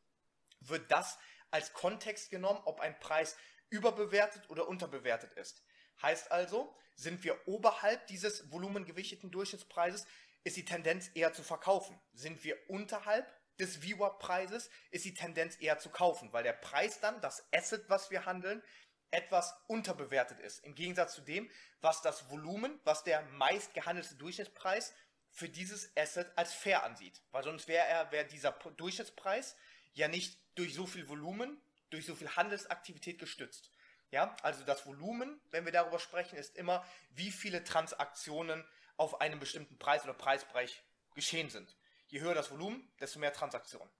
wird 0.60 0.90
das 0.90 1.18
als 1.50 1.72
Kontext 1.72 2.30
genommen, 2.30 2.60
ob 2.64 2.80
ein 2.80 2.98
Preis 3.00 3.36
überbewertet 3.70 4.50
oder 4.50 4.68
unterbewertet 4.68 5.32
ist. 5.32 5.64
Heißt 6.02 6.30
also, 6.30 6.76
sind 6.94 7.24
wir 7.24 7.48
oberhalb 7.48 8.06
dieses 8.08 8.50
volumengewichteten 8.52 9.30
Durchschnittspreises, 9.30 10.06
ist 10.44 10.56
die 10.56 10.64
Tendenz 10.64 11.10
eher 11.14 11.32
zu 11.32 11.42
verkaufen. 11.42 12.00
Sind 12.12 12.42
wir 12.44 12.56
unterhalb 12.68 13.26
des 13.58 13.76
VWAP-Preises, 13.76 14.70
ist 14.90 15.04
die 15.04 15.14
Tendenz 15.14 15.56
eher 15.60 15.78
zu 15.78 15.90
kaufen, 15.90 16.32
weil 16.32 16.42
der 16.42 16.52
Preis 16.52 17.00
dann, 17.00 17.20
das 17.20 17.46
Asset, 17.52 17.84
was 17.88 18.10
wir 18.10 18.26
handeln, 18.26 18.62
etwas 19.10 19.54
unterbewertet 19.66 20.40
ist. 20.40 20.64
Im 20.64 20.74
Gegensatz 20.74 21.14
zu 21.14 21.20
dem, 21.20 21.50
was 21.80 22.02
das 22.02 22.30
Volumen, 22.30 22.80
was 22.84 23.04
der 23.04 23.22
meist 23.22 23.74
gehandelte 23.74 24.14
Durchschnittspreis 24.14 24.94
für 25.30 25.48
dieses 25.48 25.94
Asset 25.96 26.30
als 26.36 26.52
fair 26.52 26.82
ansieht. 26.82 27.22
Weil 27.30 27.44
sonst 27.44 27.68
wäre 27.68 27.86
er, 27.86 28.10
wäre 28.10 28.26
dieser 28.26 28.52
Durchschnittspreis 28.52 29.56
ja 29.92 30.08
nicht 30.08 30.38
durch 30.54 30.74
so 30.74 30.86
viel 30.86 31.08
Volumen, 31.08 31.60
durch 31.90 32.06
so 32.06 32.14
viel 32.14 32.34
Handelsaktivität 32.36 33.18
gestützt. 33.18 33.70
Ja, 34.10 34.36
also 34.42 34.64
das 34.64 34.86
Volumen, 34.86 35.40
wenn 35.50 35.64
wir 35.64 35.72
darüber 35.72 35.98
sprechen, 35.98 36.36
ist 36.36 36.56
immer, 36.56 36.84
wie 37.10 37.30
viele 37.30 37.64
Transaktionen 37.64 38.62
auf 39.02 39.20
einem 39.20 39.40
bestimmten 39.40 39.78
Preis 39.78 40.04
oder 40.04 40.14
Preisbereich 40.14 40.82
geschehen 41.14 41.50
sind. 41.50 41.76
Je 42.06 42.20
höher 42.20 42.34
das 42.34 42.50
Volumen, 42.50 42.88
desto 43.00 43.18
mehr 43.18 43.32
Transaktionen. 43.32 43.90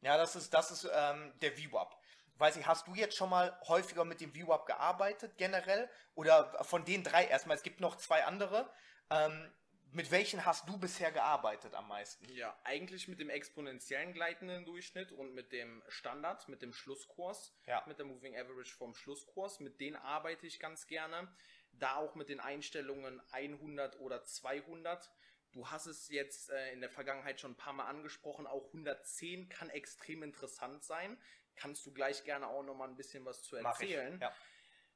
Ja, 0.00 0.16
das 0.16 0.36
ist, 0.36 0.54
das 0.54 0.70
ist 0.70 0.88
ähm, 0.92 1.32
der 1.40 1.52
VWAP. 1.52 1.98
Weiß 2.36 2.56
ich, 2.56 2.66
hast 2.66 2.86
du 2.86 2.94
jetzt 2.94 3.16
schon 3.16 3.30
mal 3.30 3.58
häufiger 3.66 4.04
mit 4.04 4.20
dem 4.20 4.32
VWAP 4.32 4.66
gearbeitet, 4.66 5.36
generell? 5.38 5.90
Oder 6.14 6.64
von 6.64 6.84
den 6.84 7.02
drei 7.02 7.26
erstmal, 7.26 7.56
es 7.56 7.62
gibt 7.62 7.80
noch 7.80 7.96
zwei 7.96 8.24
andere. 8.24 8.70
Ähm, 9.10 9.52
mit 9.92 10.10
welchen 10.10 10.44
hast 10.44 10.68
du 10.68 10.76
bisher 10.76 11.12
gearbeitet 11.12 11.74
am 11.74 11.88
meisten? 11.88 12.28
Ja, 12.32 12.58
eigentlich 12.64 13.06
mit 13.06 13.20
dem 13.20 13.30
exponentiellen 13.30 14.12
gleitenden 14.12 14.64
Durchschnitt 14.64 15.12
und 15.12 15.34
mit 15.34 15.52
dem 15.52 15.82
Standard, 15.88 16.48
mit 16.48 16.62
dem 16.62 16.72
Schlusskurs, 16.72 17.56
ja. 17.66 17.82
mit 17.86 17.98
der 17.98 18.06
Moving 18.06 18.36
Average 18.36 18.74
vom 18.74 18.94
Schlusskurs. 18.94 19.60
Mit 19.60 19.80
denen 19.80 19.96
arbeite 19.96 20.46
ich 20.46 20.58
ganz 20.58 20.86
gerne. 20.86 21.28
Da 21.78 21.96
auch 21.96 22.14
mit 22.14 22.28
den 22.28 22.40
Einstellungen 22.40 23.20
100 23.32 24.00
oder 24.00 24.24
200. 24.24 25.10
Du 25.52 25.70
hast 25.70 25.86
es 25.86 26.08
jetzt 26.08 26.50
äh, 26.50 26.72
in 26.72 26.80
der 26.80 26.90
Vergangenheit 26.90 27.40
schon 27.40 27.52
ein 27.52 27.56
paar 27.56 27.72
Mal 27.72 27.86
angesprochen. 27.86 28.46
Auch 28.46 28.66
110 28.66 29.48
kann 29.48 29.70
extrem 29.70 30.22
interessant 30.22 30.84
sein. 30.84 31.16
Kannst 31.54 31.86
du 31.86 31.92
gleich 31.92 32.24
gerne 32.24 32.48
auch 32.48 32.64
noch 32.64 32.74
mal 32.74 32.88
ein 32.88 32.96
bisschen 32.96 33.24
was 33.24 33.42
zu 33.42 33.56
erzählen. 33.56 34.14
Ich, 34.14 34.20
ja. 34.20 34.34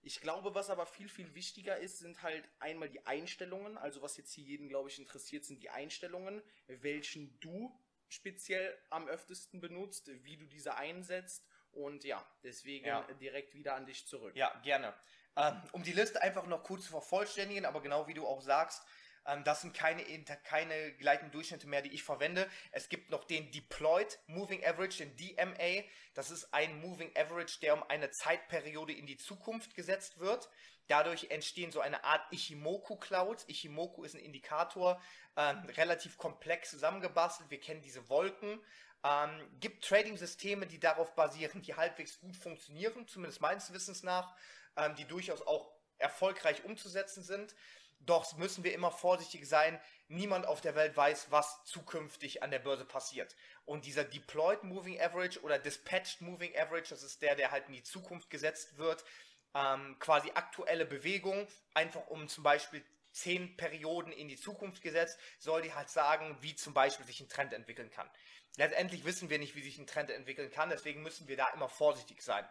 Ich 0.02 0.20
glaube, 0.20 0.54
was 0.54 0.70
aber 0.70 0.87
viel, 0.87 1.08
viel 1.08 1.35
wichtiger 1.35 1.76
ist, 1.78 1.99
sind 1.99 2.23
halt 2.23 2.49
einmal 2.61 2.88
die 2.88 3.04
Einstellungen. 3.06 3.76
Also 3.76 4.02
was 4.02 4.16
jetzt 4.16 4.32
hier 4.32 4.44
jeden, 4.44 4.68
glaube 4.68 4.88
ich, 4.88 4.99
interessiert, 4.99 5.44
sind 5.44 5.62
die 5.62 5.70
Einstellungen, 5.70 6.42
welchen 6.66 7.38
du 7.40 7.78
speziell 8.08 8.76
am 8.90 9.06
öftesten 9.08 9.61
benutzt, 9.61 10.11
wie 10.25 10.37
du 10.37 10.47
diese 10.47 10.76
einsetzt. 10.76 11.47
Und 11.73 12.04
ja, 12.04 12.26
deswegen 12.42 12.87
ja. 12.87 13.02
direkt 13.20 13.54
wieder 13.54 13.75
an 13.75 13.87
dich 13.87 14.06
zurück. 14.06 14.35
Ja, 14.35 14.58
gerne. 14.64 14.94
Ähm, 15.38 15.62
um 15.71 15.85
die 15.85 15.92
Liste 15.92 16.21
einfach 16.21 16.47
noch 16.47 16.64
kurz 16.64 16.85
zu 16.85 16.90
vervollständigen, 16.90 17.64
aber 17.64 17.80
genau 17.80 18.09
wie 18.09 18.14
du 18.14 18.26
auch 18.26 18.42
sagst, 18.42 18.83
ähm, 19.25 19.45
das 19.45 19.61
sind 19.61 19.73
keine, 19.73 20.02
keine 20.42 20.92
gleichen 20.95 21.30
Durchschnitte 21.30 21.68
mehr, 21.68 21.80
die 21.80 21.92
ich 21.92 22.02
verwende. 22.02 22.50
Es 22.73 22.88
gibt 22.88 23.11
noch 23.11 23.25
den 23.25 23.50
Deployed 23.52 24.18
Moving 24.26 24.64
Average, 24.64 25.04
den 25.04 25.16
DMA. 25.16 25.85
Das 26.14 26.33
ist 26.33 26.52
ein 26.52 26.80
Moving 26.80 27.16
Average, 27.16 27.61
der 27.61 27.75
um 27.75 27.85
eine 27.85 28.11
Zeitperiode 28.11 28.92
in 28.92 29.07
die 29.07 29.16
Zukunft 29.16 29.75
gesetzt 29.75 30.18
wird. 30.18 30.49
Dadurch 30.88 31.30
entstehen 31.30 31.71
so 31.71 31.80
eine 31.80 32.02
Art 32.02 32.23
Ichimoku-Clouds. 32.33 33.45
Ichimoku 33.47 34.02
ist 34.04 34.14
ein 34.14 34.21
Indikator, 34.21 35.00
ähm, 35.37 35.62
relativ 35.76 36.16
komplex 36.16 36.71
zusammengebastelt. 36.71 37.50
Wir 37.50 37.61
kennen 37.61 37.83
diese 37.83 38.09
Wolken. 38.09 38.59
Ähm, 39.04 39.49
gibt 39.61 39.85
Trading-Systeme, 39.85 40.66
die 40.66 40.80
darauf 40.80 41.14
basieren, 41.14 41.62
die 41.62 41.75
halbwegs 41.75 42.18
gut 42.18 42.37
funktionieren, 42.37 43.07
zumindest 43.07 43.40
meines 43.40 43.73
Wissens 43.73 44.02
nach, 44.02 44.35
ähm, 44.78 44.94
die 44.97 45.04
durchaus 45.04 45.42
auch 45.47 45.70
erfolgreich 45.99 46.64
umzusetzen 46.64 47.23
sind. 47.23 47.54
Doch 48.00 48.37
müssen 48.37 48.64
wir 48.64 48.73
immer 48.73 48.92
vorsichtig 48.92 49.49
sein. 49.49 49.80
Niemand 50.06 50.47
auf 50.47 50.61
der 50.61 50.76
Welt 50.76 50.97
weiß, 50.97 51.30
was 51.30 51.64
zukünftig 51.64 52.42
an 52.42 52.50
der 52.50 52.61
Börse 52.61 52.85
passiert. 52.85 53.35
Und 53.64 53.85
dieser 53.85 54.04
Deployed 54.04 54.62
Moving 54.62 55.00
Average 55.00 55.40
oder 55.42 55.58
Dispatched 55.58 56.20
Moving 56.20 56.56
Average, 56.56 56.90
das 56.90 57.02
ist 57.02 57.20
der, 57.20 57.35
der 57.35 57.50
halt 57.50 57.66
in 57.66 57.75
die 57.75 57.82
Zukunft 57.82 58.30
gesetzt 58.30 58.78
wird, 58.78 59.04
ähm, 59.54 59.97
quasi 59.99 60.30
aktuelle 60.35 60.87
Bewegung, 60.87 61.47
einfach 61.75 62.06
um 62.06 62.28
zum 62.28 62.44
Beispiel 62.44 62.85
zehn 63.11 63.56
Perioden 63.56 64.12
in 64.12 64.28
die 64.28 64.37
Zukunft 64.37 64.82
gesetzt, 64.82 65.18
soll 65.38 65.62
die 65.62 65.75
halt 65.75 65.90
sagen, 65.90 66.37
wie 66.40 66.54
zum 66.54 66.73
Beispiel 66.73 67.04
sich 67.04 67.20
ein 67.20 67.28
Trend 67.28 67.52
entwickeln 67.52 67.90
kann. 67.90 68.08
Letztendlich 68.56 69.04
wissen 69.04 69.28
wir 69.30 69.38
nicht, 69.38 69.54
wie 69.54 69.62
sich 69.62 69.78
ein 69.78 69.87
Trend 69.87 70.11
entwickeln 70.11 70.50
kann, 70.50 70.70
deswegen 70.70 71.02
müssen 71.02 71.28
wir 71.28 71.37
da 71.37 71.49
immer 71.50 71.68
vorsichtig 71.68 72.23
sein. 72.23 72.47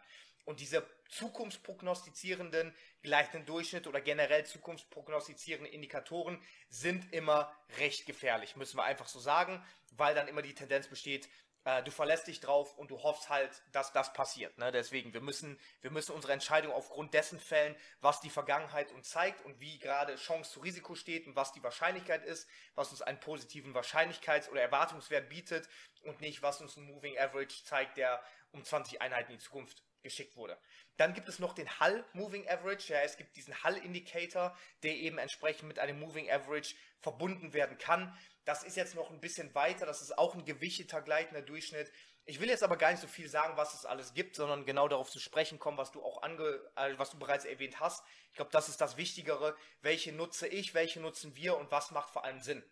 Und 0.47 0.61
diese 0.61 0.87
zukunftsprognostizierenden 1.09 2.73
gleichen 3.01 3.45
Durchschnitt 3.45 3.85
oder 3.85 3.99
generell 3.99 4.45
zukunftsprognostizierenden 4.45 5.69
Indikatoren 5.71 6.41
sind 6.69 7.11
immer 7.11 7.53
recht 7.79 8.05
gefährlich, 8.05 8.55
müssen 8.55 8.77
wir 8.77 8.85
einfach 8.85 9.09
so 9.09 9.19
sagen, 9.19 9.61
weil 9.91 10.15
dann 10.15 10.29
immer 10.29 10.41
die 10.41 10.55
Tendenz 10.55 10.87
besteht, 10.87 11.27
äh, 11.65 11.83
du 11.83 11.91
verlässt 11.91 12.27
dich 12.27 12.39
drauf 12.39 12.77
und 12.77 12.91
du 12.91 13.03
hoffst 13.03 13.27
halt, 13.27 13.61
dass 13.73 13.91
das 13.91 14.13
passiert. 14.13 14.57
Ne? 14.57 14.71
Deswegen, 14.71 15.13
wir 15.13 15.19
müssen, 15.19 15.59
wir 15.81 15.91
müssen 15.91 16.13
unsere 16.13 16.31
Entscheidung 16.31 16.71
aufgrund 16.71 17.13
dessen 17.13 17.41
fällen, 17.41 17.75
was 17.99 18.21
die 18.21 18.29
Vergangenheit 18.29 18.89
uns 18.93 19.09
zeigt 19.09 19.43
und 19.43 19.59
wie 19.59 19.79
gerade 19.79 20.15
Chance 20.15 20.49
zu 20.49 20.61
Risiko 20.61 20.95
steht 20.95 21.27
und 21.27 21.35
was 21.35 21.51
die 21.51 21.61
Wahrscheinlichkeit 21.61 22.23
ist, 22.23 22.47
was 22.73 22.91
uns 22.91 23.01
einen 23.01 23.19
positiven 23.19 23.75
Wahrscheinlichkeits- 23.75 24.49
oder 24.49 24.61
Erwartungswert 24.61 25.27
bietet 25.27 25.67
und 26.03 26.21
nicht, 26.21 26.41
was 26.41 26.61
uns 26.61 26.77
ein 26.77 26.83
Moving 26.83 27.17
Average 27.17 27.65
zeigt, 27.65 27.97
der 27.97 28.23
um 28.51 28.63
20 28.63 29.01
Einheiten 29.01 29.33
in 29.33 29.39
die 29.39 29.43
Zukunft 29.43 29.83
geschickt 30.01 30.35
wurde. 30.35 30.57
Dann 30.97 31.13
gibt 31.13 31.29
es 31.29 31.39
noch 31.39 31.53
den 31.53 31.79
Hull 31.79 32.03
Moving 32.13 32.47
Average. 32.47 32.93
Ja, 32.93 33.01
es 33.01 33.17
gibt 33.17 33.35
diesen 33.35 33.63
Hull 33.63 33.77
Indicator, 33.77 34.57
der 34.83 34.95
eben 34.95 35.17
entsprechend 35.17 35.67
mit 35.67 35.79
einem 35.79 35.99
Moving 35.99 36.29
Average 36.29 36.75
verbunden 36.99 37.53
werden 37.53 37.77
kann. 37.77 38.17
Das 38.45 38.63
ist 38.63 38.77
jetzt 38.77 38.95
noch 38.95 39.11
ein 39.11 39.19
bisschen 39.19 39.53
weiter. 39.53 39.85
Das 39.85 40.01
ist 40.01 40.17
auch 40.17 40.33
ein 40.33 40.45
gewichteter 40.45 41.01
gleitender 41.01 41.41
Durchschnitt. 41.41 41.91
Ich 42.29 42.41
will 42.41 42.49
jetzt 42.49 42.63
aber 42.63 42.75
gar 42.75 42.91
nicht 42.91 42.99
so 42.99 43.07
viel 43.07 43.29
sagen, 43.29 43.55
was 43.55 43.73
es 43.73 43.85
alles 43.85 44.13
gibt, 44.13 44.35
sondern 44.35 44.65
genau 44.65 44.89
darauf 44.89 45.09
zu 45.09 45.19
sprechen 45.19 45.59
kommen, 45.59 45.77
was 45.77 45.91
du 45.91 46.03
auch 46.03 46.23
ange, 46.23 46.59
äh, 46.75 46.97
was 46.97 47.11
du 47.11 47.17
bereits 47.17 47.45
erwähnt 47.45 47.79
hast. 47.79 48.03
Ich 48.31 48.35
glaube, 48.35 48.51
das 48.51 48.67
ist 48.67 48.81
das 48.81 48.97
Wichtigere. 48.97 49.55
Welche 49.81 50.11
nutze 50.11 50.47
ich, 50.47 50.73
welche 50.73 50.99
nutzen 50.99 51.37
wir 51.37 51.57
und 51.57 51.71
was 51.71 51.91
macht 51.91 52.09
vor 52.09 52.25
allem 52.25 52.41
Sinn? 52.41 52.63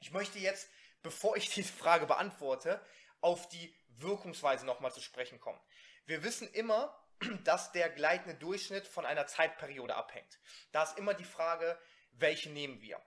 Ich 0.00 0.10
möchte 0.10 0.40
jetzt, 0.40 0.68
bevor 1.02 1.36
ich 1.36 1.48
diese 1.54 1.72
Frage 1.72 2.06
beantworte, 2.06 2.84
auf 3.20 3.48
die 3.48 3.72
Wirkungsweise 3.98 4.66
nochmal 4.66 4.92
zu 4.92 5.00
sprechen 5.00 5.38
kommen. 5.38 5.60
Wir 6.06 6.24
wissen 6.24 6.48
immer, 6.52 6.98
dass 7.44 7.72
der 7.72 7.90
gleitende 7.90 8.36
Durchschnitt 8.36 8.86
von 8.86 9.06
einer 9.06 9.26
Zeitperiode 9.26 9.94
abhängt. 9.94 10.40
Da 10.72 10.82
ist 10.82 10.98
immer 10.98 11.14
die 11.14 11.24
Frage, 11.24 11.78
welche 12.12 12.50
nehmen 12.50 12.80
wir? 12.80 13.00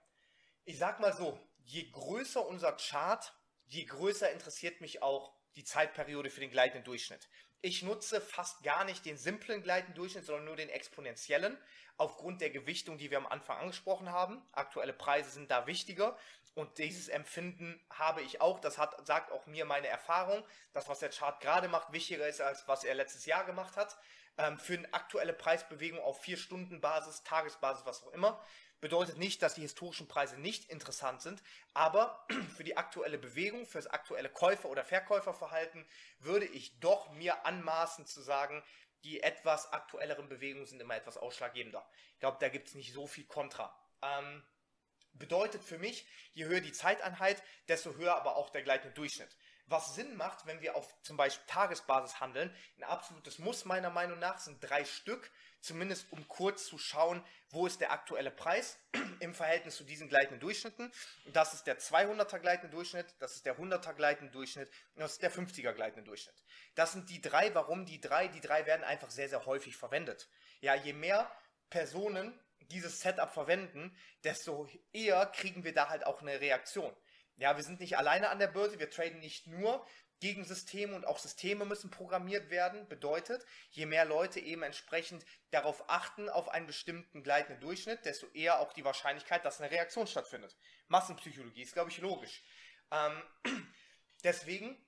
Ich 0.64 0.78
sag 0.78 1.00
mal 1.00 1.12
so, 1.12 1.38
je 1.64 1.90
größer 1.90 2.46
unser 2.46 2.72
Chart, 2.72 3.32
je 3.66 3.84
größer 3.84 4.30
interessiert 4.30 4.80
mich 4.80 5.02
auch 5.02 5.34
die 5.56 5.64
Zeitperiode 5.64 6.30
für 6.30 6.40
den 6.40 6.50
gleitenden 6.50 6.84
Durchschnitt. 6.84 7.28
Ich 7.62 7.82
nutze 7.82 8.20
fast 8.20 8.62
gar 8.62 8.84
nicht 8.84 9.04
den 9.06 9.16
simplen 9.16 9.62
gleitenden 9.62 9.94
Durchschnitt, 9.94 10.24
sondern 10.24 10.44
nur 10.44 10.56
den 10.56 10.68
exponentiellen, 10.68 11.58
aufgrund 11.96 12.40
der 12.40 12.50
Gewichtung, 12.50 12.98
die 12.98 13.10
wir 13.10 13.18
am 13.18 13.26
Anfang 13.26 13.58
angesprochen 13.58 14.10
haben. 14.10 14.46
Aktuelle 14.52 14.92
Preise 14.92 15.30
sind 15.30 15.50
da 15.50 15.66
wichtiger 15.66 16.18
und 16.56 16.78
dieses 16.78 17.08
Empfinden 17.08 17.78
habe 17.90 18.22
ich 18.22 18.40
auch. 18.40 18.58
Das 18.60 18.78
hat, 18.78 19.06
sagt 19.06 19.30
auch 19.30 19.44
mir 19.46 19.66
meine 19.66 19.88
Erfahrung. 19.88 20.42
Das, 20.72 20.88
was 20.88 21.00
der 21.00 21.10
Chart 21.10 21.38
gerade 21.40 21.68
macht, 21.68 21.92
wichtiger 21.92 22.26
ist, 22.26 22.40
als 22.40 22.66
was 22.66 22.82
er 22.82 22.94
letztes 22.94 23.26
Jahr 23.26 23.44
gemacht 23.44 23.76
hat. 23.76 23.98
Ähm, 24.38 24.58
für 24.58 24.72
eine 24.72 24.92
aktuelle 24.94 25.34
Preisbewegung 25.34 26.00
auf 26.00 26.24
4-Stunden-Basis, 26.24 27.24
Tagesbasis, 27.24 27.84
was 27.84 28.02
auch 28.02 28.12
immer, 28.12 28.42
bedeutet 28.80 29.18
nicht, 29.18 29.42
dass 29.42 29.52
die 29.52 29.60
historischen 29.60 30.08
Preise 30.08 30.40
nicht 30.40 30.70
interessant 30.70 31.20
sind, 31.20 31.42
aber 31.74 32.26
für 32.56 32.64
die 32.64 32.78
aktuelle 32.78 33.18
Bewegung, 33.18 33.66
für 33.66 33.78
das 33.78 33.86
aktuelle 33.86 34.30
Käufer- 34.30 34.70
oder 34.70 34.84
Verkäuferverhalten 34.84 35.86
würde 36.20 36.46
ich 36.46 36.80
doch 36.80 37.10
mir 37.12 37.44
anmaßen 37.44 38.06
zu 38.06 38.22
sagen, 38.22 38.62
die 39.04 39.22
etwas 39.22 39.72
aktuelleren 39.74 40.30
Bewegungen 40.30 40.66
sind 40.66 40.80
immer 40.80 40.96
etwas 40.96 41.18
ausschlaggebender. 41.18 41.86
Ich 42.14 42.20
glaube, 42.20 42.38
da 42.40 42.48
gibt 42.48 42.68
es 42.68 42.74
nicht 42.74 42.94
so 42.94 43.06
viel 43.06 43.26
Kontra. 43.26 43.78
Ähm, 44.00 44.42
Bedeutet 45.18 45.64
für 45.64 45.78
mich, 45.78 46.06
je 46.34 46.44
höher 46.44 46.60
die 46.60 46.72
Zeiteinheit, 46.72 47.42
desto 47.68 47.94
höher 47.94 48.16
aber 48.16 48.36
auch 48.36 48.50
der 48.50 48.62
gleiche 48.62 48.90
Durchschnitt. 48.90 49.36
Was 49.68 49.96
Sinn 49.96 50.16
macht, 50.16 50.46
wenn 50.46 50.60
wir 50.60 50.76
auf 50.76 50.94
zum 51.02 51.16
Beispiel 51.16 51.44
Tagesbasis 51.48 52.20
handeln, 52.20 52.54
ein 52.76 52.84
absolutes 52.84 53.40
Muss 53.40 53.64
meiner 53.64 53.90
Meinung 53.90 54.20
nach 54.20 54.38
sind 54.38 54.58
drei 54.60 54.84
Stück, 54.84 55.28
zumindest 55.60 56.12
um 56.12 56.28
kurz 56.28 56.66
zu 56.66 56.78
schauen, 56.78 57.24
wo 57.50 57.66
ist 57.66 57.80
der 57.80 57.90
aktuelle 57.90 58.30
Preis 58.30 58.78
im 59.20 59.34
Verhältnis 59.34 59.76
zu 59.76 59.82
diesen 59.82 60.08
gleitenden 60.08 60.38
Durchschnitten. 60.38 60.92
Das 61.32 61.52
ist 61.52 61.66
der 61.66 61.80
200er 61.80 62.38
gleitende 62.38 62.70
Durchschnitt, 62.70 63.12
das 63.18 63.34
ist 63.34 63.44
der 63.44 63.58
100er 63.58 63.92
gleitende 63.94 64.30
Durchschnitt 64.30 64.70
und 64.94 65.00
das 65.00 65.12
ist 65.12 65.22
der 65.22 65.32
50er 65.32 65.72
gleitende 65.72 66.04
Durchschnitt. 66.04 66.36
Das 66.76 66.92
sind 66.92 67.10
die 67.10 67.20
drei. 67.20 67.52
Warum 67.52 67.86
die 67.86 68.00
drei? 68.00 68.28
Die 68.28 68.40
drei 68.40 68.66
werden 68.66 68.84
einfach 68.84 69.10
sehr, 69.10 69.28
sehr 69.28 69.46
häufig 69.46 69.76
verwendet. 69.76 70.28
Ja, 70.60 70.76
je 70.76 70.92
mehr 70.92 71.28
Personen 71.70 72.38
dieses 72.70 73.00
Setup 73.00 73.30
verwenden, 73.32 73.96
desto 74.24 74.68
eher 74.92 75.26
kriegen 75.26 75.64
wir 75.64 75.74
da 75.74 75.88
halt 75.88 76.06
auch 76.06 76.20
eine 76.20 76.40
Reaktion. 76.40 76.94
Ja, 77.36 77.56
wir 77.56 77.62
sind 77.62 77.80
nicht 77.80 77.98
alleine 77.98 78.30
an 78.30 78.38
der 78.38 78.46
Börse, 78.46 78.78
wir 78.78 78.90
traden 78.90 79.20
nicht 79.20 79.46
nur 79.46 79.86
gegen 80.20 80.44
Systeme 80.44 80.94
und 80.94 81.06
auch 81.06 81.18
Systeme 81.18 81.64
müssen 81.64 81.90
programmiert 81.90 82.48
werden. 82.48 82.88
Bedeutet, 82.88 83.44
je 83.70 83.84
mehr 83.84 84.06
Leute 84.06 84.40
eben 84.40 84.62
entsprechend 84.62 85.24
darauf 85.50 85.90
achten, 85.90 86.28
auf 86.28 86.48
einen 86.48 86.66
bestimmten 86.66 87.22
gleitenden 87.22 87.60
Durchschnitt, 87.60 88.04
desto 88.06 88.26
eher 88.28 88.60
auch 88.60 88.72
die 88.72 88.84
Wahrscheinlichkeit, 88.84 89.44
dass 89.44 89.60
eine 89.60 89.70
Reaktion 89.70 90.06
stattfindet. 90.06 90.56
Massenpsychologie 90.88 91.62
ist, 91.62 91.74
glaube 91.74 91.90
ich, 91.90 91.98
logisch. 91.98 92.42
Ähm, 92.90 93.22
deswegen, 94.24 94.82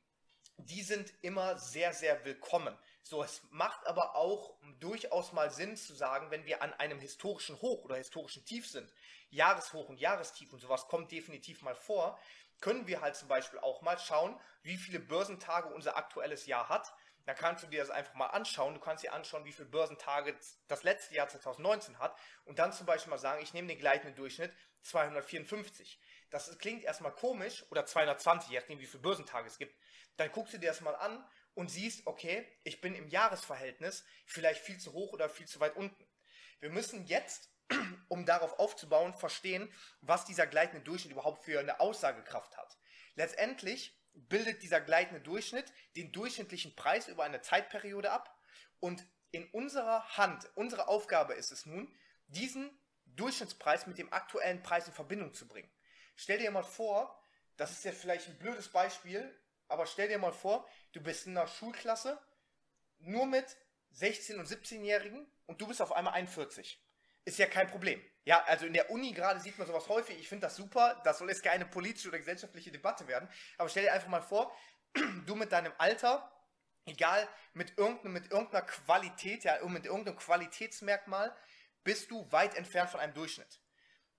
die 0.56 0.82
sind 0.82 1.12
immer 1.20 1.58
sehr, 1.58 1.92
sehr 1.92 2.24
willkommen. 2.24 2.76
So, 3.08 3.22
es 3.22 3.40
macht 3.48 3.86
aber 3.86 4.16
auch 4.16 4.58
durchaus 4.80 5.32
mal 5.32 5.50
Sinn 5.50 5.78
zu 5.78 5.94
sagen, 5.94 6.30
wenn 6.30 6.44
wir 6.44 6.60
an 6.60 6.74
einem 6.74 7.00
historischen 7.00 7.58
Hoch 7.62 7.82
oder 7.84 7.96
historischen 7.96 8.44
Tief 8.44 8.68
sind, 8.68 8.92
Jahreshoch 9.30 9.88
und 9.88 9.98
Jahrestief 9.98 10.52
und 10.52 10.58
sowas 10.58 10.88
kommt 10.88 11.10
definitiv 11.10 11.62
mal 11.62 11.74
vor, 11.74 12.20
können 12.60 12.86
wir 12.86 13.00
halt 13.00 13.16
zum 13.16 13.28
Beispiel 13.28 13.60
auch 13.60 13.80
mal 13.80 13.98
schauen, 13.98 14.38
wie 14.62 14.76
viele 14.76 15.00
Börsentage 15.00 15.68
unser 15.68 15.96
aktuelles 15.96 16.44
Jahr 16.44 16.68
hat. 16.68 16.92
Da 17.24 17.32
kannst 17.32 17.64
du 17.64 17.68
dir 17.68 17.80
das 17.80 17.88
einfach 17.88 18.12
mal 18.12 18.26
anschauen. 18.26 18.74
Du 18.74 18.80
kannst 18.80 19.02
dir 19.02 19.14
anschauen, 19.14 19.46
wie 19.46 19.52
viele 19.52 19.70
Börsentage 19.70 20.38
das 20.66 20.82
letzte 20.82 21.14
Jahr 21.14 21.30
2019 21.30 21.98
hat 21.98 22.14
und 22.44 22.58
dann 22.58 22.74
zum 22.74 22.84
Beispiel 22.84 23.08
mal 23.08 23.16
sagen, 23.16 23.42
ich 23.42 23.54
nehme 23.54 23.68
den 23.68 23.78
gleichen 23.78 24.14
Durchschnitt 24.16 24.52
254. 24.82 25.98
Das 26.28 26.58
klingt 26.58 26.84
erstmal 26.84 27.12
komisch 27.14 27.64
oder 27.70 27.86
220, 27.86 28.50
je 28.50 28.58
nachdem 28.58 28.80
wie 28.80 28.86
viele 28.86 29.02
Börsentage 29.02 29.46
es 29.46 29.56
gibt. 29.56 29.74
Dann 30.18 30.30
guckst 30.30 30.52
du 30.52 30.58
dir 30.58 30.68
das 30.68 30.82
mal 30.82 30.96
an 30.96 31.24
und 31.58 31.72
siehst, 31.72 32.06
okay, 32.06 32.46
ich 32.62 32.80
bin 32.80 32.94
im 32.94 33.08
Jahresverhältnis 33.08 34.04
vielleicht 34.26 34.60
viel 34.60 34.78
zu 34.78 34.92
hoch 34.92 35.12
oder 35.12 35.28
viel 35.28 35.48
zu 35.48 35.58
weit 35.58 35.74
unten. 35.74 36.06
Wir 36.60 36.70
müssen 36.70 37.04
jetzt, 37.06 37.50
um 38.08 38.24
darauf 38.24 38.60
aufzubauen, 38.60 39.12
verstehen, 39.12 39.68
was 40.00 40.24
dieser 40.24 40.46
gleitende 40.46 40.84
Durchschnitt 40.84 41.10
überhaupt 41.10 41.44
für 41.44 41.58
eine 41.58 41.80
Aussagekraft 41.80 42.56
hat. 42.56 42.78
Letztendlich 43.16 44.00
bildet 44.12 44.62
dieser 44.62 44.80
gleitende 44.80 45.20
Durchschnitt 45.20 45.72
den 45.96 46.12
durchschnittlichen 46.12 46.76
Preis 46.76 47.08
über 47.08 47.24
eine 47.24 47.42
Zeitperiode 47.42 48.12
ab 48.12 48.32
und 48.78 49.04
in 49.32 49.44
unserer 49.50 50.16
Hand, 50.16 50.48
unsere 50.54 50.86
Aufgabe 50.86 51.34
ist 51.34 51.50
es 51.50 51.66
nun, 51.66 51.92
diesen 52.28 52.70
Durchschnittspreis 53.04 53.88
mit 53.88 53.98
dem 53.98 54.12
aktuellen 54.12 54.62
Preis 54.62 54.86
in 54.86 54.94
Verbindung 54.94 55.34
zu 55.34 55.48
bringen. 55.48 55.72
Stell 56.14 56.38
dir 56.38 56.52
mal 56.52 56.62
vor, 56.62 57.20
das 57.56 57.72
ist 57.72 57.84
jetzt 57.84 58.00
vielleicht 58.00 58.28
ein 58.28 58.38
blödes 58.38 58.68
Beispiel, 58.68 59.36
aber 59.68 59.86
stell 59.86 60.08
dir 60.08 60.18
mal 60.18 60.32
vor, 60.32 60.68
du 60.92 61.00
bist 61.00 61.26
in 61.26 61.36
einer 61.36 61.46
Schulklasse 61.46 62.18
nur 62.98 63.26
mit 63.26 63.56
16- 63.94 64.38
und 64.38 64.48
17-Jährigen 64.48 65.30
und 65.46 65.60
du 65.60 65.66
bist 65.66 65.80
auf 65.80 65.92
einmal 65.92 66.14
41. 66.14 66.82
Ist 67.24 67.38
ja 67.38 67.46
kein 67.46 67.68
Problem. 67.68 68.02
Ja, 68.24 68.42
also 68.44 68.66
in 68.66 68.72
der 68.72 68.90
Uni 68.90 69.12
gerade 69.12 69.40
sieht 69.40 69.58
man 69.58 69.66
sowas 69.66 69.88
häufig. 69.88 70.18
Ich 70.18 70.28
finde 70.28 70.46
das 70.46 70.56
super. 70.56 71.00
Das 71.04 71.18
soll 71.18 71.28
jetzt 71.28 71.42
keine 71.42 71.66
politische 71.66 72.08
oder 72.08 72.18
gesellschaftliche 72.18 72.70
Debatte 72.70 73.06
werden. 73.06 73.28
Aber 73.58 73.68
stell 73.68 73.84
dir 73.84 73.92
einfach 73.92 74.08
mal 74.08 74.22
vor, 74.22 74.54
du 75.26 75.34
mit 75.34 75.52
deinem 75.52 75.72
Alter, 75.78 76.32
egal 76.86 77.28
mit, 77.52 77.76
irgendein, 77.76 78.12
mit 78.12 78.30
irgendeiner 78.30 78.64
Qualität, 78.64 79.44
ja, 79.44 79.62
mit 79.66 79.84
irgendeinem 79.84 80.16
Qualitätsmerkmal, 80.16 81.36
bist 81.84 82.10
du 82.10 82.30
weit 82.32 82.54
entfernt 82.54 82.90
von 82.90 83.00
einem 83.00 83.14
Durchschnitt 83.14 83.60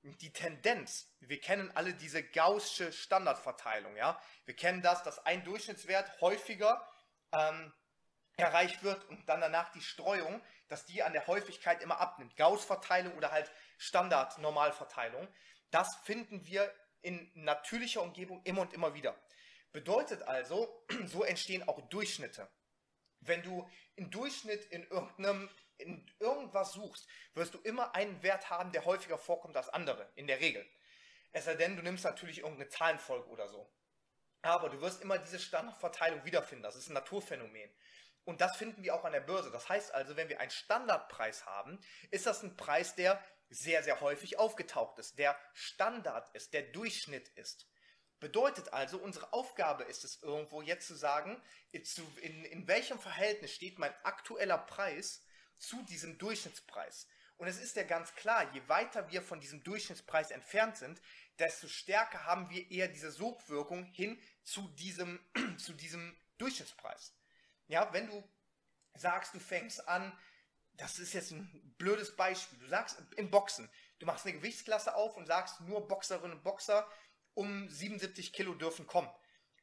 die 0.04 0.32
Tendenz, 0.32 1.12
wir 1.20 1.40
kennen 1.40 1.72
alle 1.76 1.94
diese 1.94 2.24
gaußsche 2.24 2.92
Standardverteilung, 2.92 3.96
ja. 3.96 4.22
Wir 4.46 4.56
kennen 4.56 4.82
das, 4.82 5.04
dass 5.04 5.26
ein 5.26 5.44
Durchschnittswert 5.44 6.22
häufiger 6.22 6.88
ähm, 7.32 7.74
erreicht 8.38 8.84
wird 8.84 9.04
und 9.10 9.28
dann 9.28 9.42
danach 9.42 9.72
die 9.72 9.82
Streuung, 9.82 10.42
dass 10.70 10.86
die 10.86 11.04
an 11.04 11.14
der 11.14 11.28
Häufigkeit 11.28 11.82
immer 11.82 12.00
abnimmt. 12.00 12.36
Gauss-Verteilung 12.38 13.16
oder 13.18 13.32
halt 13.32 13.52
Standard-Normalverteilung. 13.78 15.28
Das 15.72 15.96
finden 16.04 16.46
wir 16.46 16.74
in 17.02 17.32
natürlicher 17.36 18.02
Umgebung 18.02 18.42
immer 18.44 18.62
und 18.62 18.74
immer 18.74 18.94
wieder. 18.94 19.20
Bedeutet 19.72 20.24
also, 20.24 20.86
so 21.06 21.24
entstehen 21.24 21.68
auch 21.68 21.82
Durchschnitte. 21.90 22.50
Wenn 23.20 23.44
du 23.44 23.70
im 23.96 24.10
Durchschnitt 24.10 24.66
in 24.66 24.84
irgendeinem 24.88 25.50
in 25.80 26.06
irgendwas 26.20 26.74
suchst, 26.74 27.08
wirst 27.34 27.54
du 27.54 27.60
immer 27.60 27.96
einen 27.96 28.22
Wert 28.24 28.50
haben, 28.50 28.72
der 28.72 28.86
häufiger 28.86 29.18
vorkommt 29.18 29.58
als 29.58 29.70
andere, 29.70 30.12
in 30.15 30.28
der 30.28 30.39
Regel. 30.39 30.65
Es 31.32 31.46
sei 31.46 31.56
denn, 31.56 31.76
du 31.76 31.84
nimmst 31.84 32.04
natürlich 32.04 32.39
irgendeine 32.39 32.70
Zahlenfolge 32.70 33.28
oder 33.30 33.48
so. 33.48 33.72
Aber 34.42 34.70
du 34.70 34.82
wirst 34.82 35.02
immer 35.02 35.18
diese 35.18 35.39
Standardverteilung 35.39 36.24
wiederfinden. 36.26 36.63
Das 36.63 36.76
ist 36.76 36.89
ein 36.89 36.94
Naturphänomen. 36.94 37.70
Und 38.24 38.42
das 38.42 38.58
finden 38.58 38.84
wir 38.84 38.96
auch 38.96 39.06
an 39.06 39.13
der 39.13 39.22
Börse. 39.22 39.52
Das 39.52 39.70
heißt 39.70 39.94
also, 39.94 40.15
wenn 40.15 40.30
wir 40.30 40.39
einen 40.39 40.52
Standardpreis 40.52 41.46
haben, 41.46 41.80
ist 42.12 42.26
das 42.26 42.44
ein 42.44 42.56
Preis, 42.56 42.96
der 42.96 43.24
sehr, 43.50 43.84
sehr 43.84 44.00
häufig 44.02 44.38
aufgetaucht 44.38 45.00
ist, 45.00 45.18
der 45.18 45.38
Standard 45.54 46.30
ist, 46.36 46.54
der 46.54 46.63
Durchschnitt 46.63 47.28
ist. 47.30 47.68
Bedeutet 48.20 48.74
also, 48.74 48.98
unsere 49.00 49.32
Aufgabe 49.34 49.84
ist 49.86 50.04
es 50.04 50.22
irgendwo 50.22 50.62
jetzt 50.62 50.88
zu 50.88 50.96
sagen, 50.96 51.42
in, 51.72 52.46
in 52.46 52.68
welchem 52.68 53.00
Verhältnis 53.00 53.54
steht 53.54 53.80
mein 53.80 53.94
aktueller 54.04 54.58
Preis 54.58 55.26
zu 55.60 55.82
diesem 55.84 56.17
Durchschnittspreis. 56.17 57.08
Und 57.38 57.48
es 57.48 57.58
ist 57.58 57.76
ja 57.76 57.84
ganz 57.84 58.13
klar, 58.15 58.52
je 58.54 58.62
weiter 58.67 59.10
wir 59.12 59.22
von 59.22 59.39
diesem 59.39 59.63
Durchschnittspreis 59.63 60.32
entfernt 60.32 60.78
sind, 60.78 61.02
desto 61.38 61.67
stärker 61.67 62.26
haben 62.26 62.50
wir 62.50 62.69
eher 62.69 62.89
diese 62.89 63.12
Sogwirkung 63.12 63.86
hin 63.86 64.22
zu 64.43 64.67
diesem, 64.69 65.19
zu 65.58 65.74
diesem 65.74 66.17
Durchschnittspreis. 66.38 67.13
Ja, 67.67 67.93
wenn 67.93 68.08
du 68.08 68.24
sagst, 68.95 69.34
du 69.34 69.39
fängst 69.39 69.88
an, 69.88 70.12
das 70.74 71.00
ist 71.00 71.13
jetzt 71.13 71.32
ein 71.32 71.74
blödes 71.78 72.15
Beispiel, 72.15 72.60
du 72.60 72.67
sagst 72.67 73.02
im 73.15 73.30
Boxen, 73.30 73.69
du 74.00 74.06
machst 74.06 74.26
eine 74.26 74.36
Gewichtsklasse 74.38 74.95
auf 74.95 75.15
und 75.17 75.26
sagst, 75.26 75.62
nur 75.62 75.88
Boxerinnen 75.88 76.38
und 76.38 76.43
Boxer 76.43 76.89
um 77.34 77.69
77 77.69 78.34
Kilo 78.34 78.54
dürfen 78.54 78.88
kommen. 78.88 79.10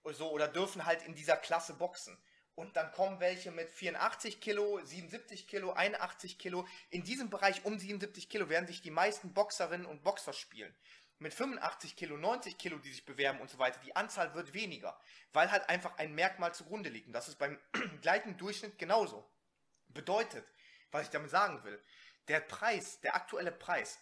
Oder, 0.03 0.15
so, 0.15 0.31
oder 0.31 0.49
dürfen 0.49 0.87
halt 0.87 1.03
in 1.03 1.15
dieser 1.15 1.37
Klasse 1.37 1.75
boxen. 1.75 2.17
Und 2.57 2.75
dann 2.75 2.91
kommen 2.93 3.21
welche 3.21 3.51
mit 3.51 3.69
84 3.69 4.41
Kilo, 4.41 4.81
77 4.83 5.47
Kilo, 5.47 5.73
81 5.73 6.39
Kilo. 6.39 6.67
In 6.89 7.05
diesem 7.05 7.29
Bereich 7.29 7.67
um 7.67 7.79
77 7.79 8.31
Kilo 8.31 8.49
werden 8.49 8.67
sich 8.67 8.81
die 8.81 8.91
meisten 8.91 9.35
Boxerinnen 9.35 9.87
und 9.87 10.03
Boxer 10.03 10.33
spielen. 10.33 10.75
Mit 11.19 11.35
85 11.35 11.97
Kilo, 11.97 12.17
90 12.17 12.57
Kilo, 12.57 12.79
die 12.79 12.91
sich 12.91 13.05
bewerben 13.05 13.41
und 13.41 13.51
so 13.51 13.59
weiter, 13.59 13.79
die 13.85 13.95
Anzahl 13.95 14.35
wird 14.35 14.55
weniger, 14.55 14.99
weil 15.35 15.51
halt 15.51 15.69
einfach 15.69 15.99
ein 15.99 16.15
Merkmal 16.15 16.55
zugrunde 16.55 16.89
liegt. 16.89 17.07
Und 17.07 17.13
das 17.13 17.29
ist 17.29 17.39
beim 17.39 17.59
gleichen 18.01 18.39
Durchschnitt 18.39 18.79
genauso. 18.79 19.31
Bedeutet, 19.89 20.47
was 20.91 21.03
ich 21.03 21.11
damit 21.11 21.31
sagen 21.31 21.63
will, 21.63 21.79
der 22.29 22.41
Preis, 22.41 23.01
der 23.01 23.17
aktuelle 23.17 23.53
Preis, 23.53 23.99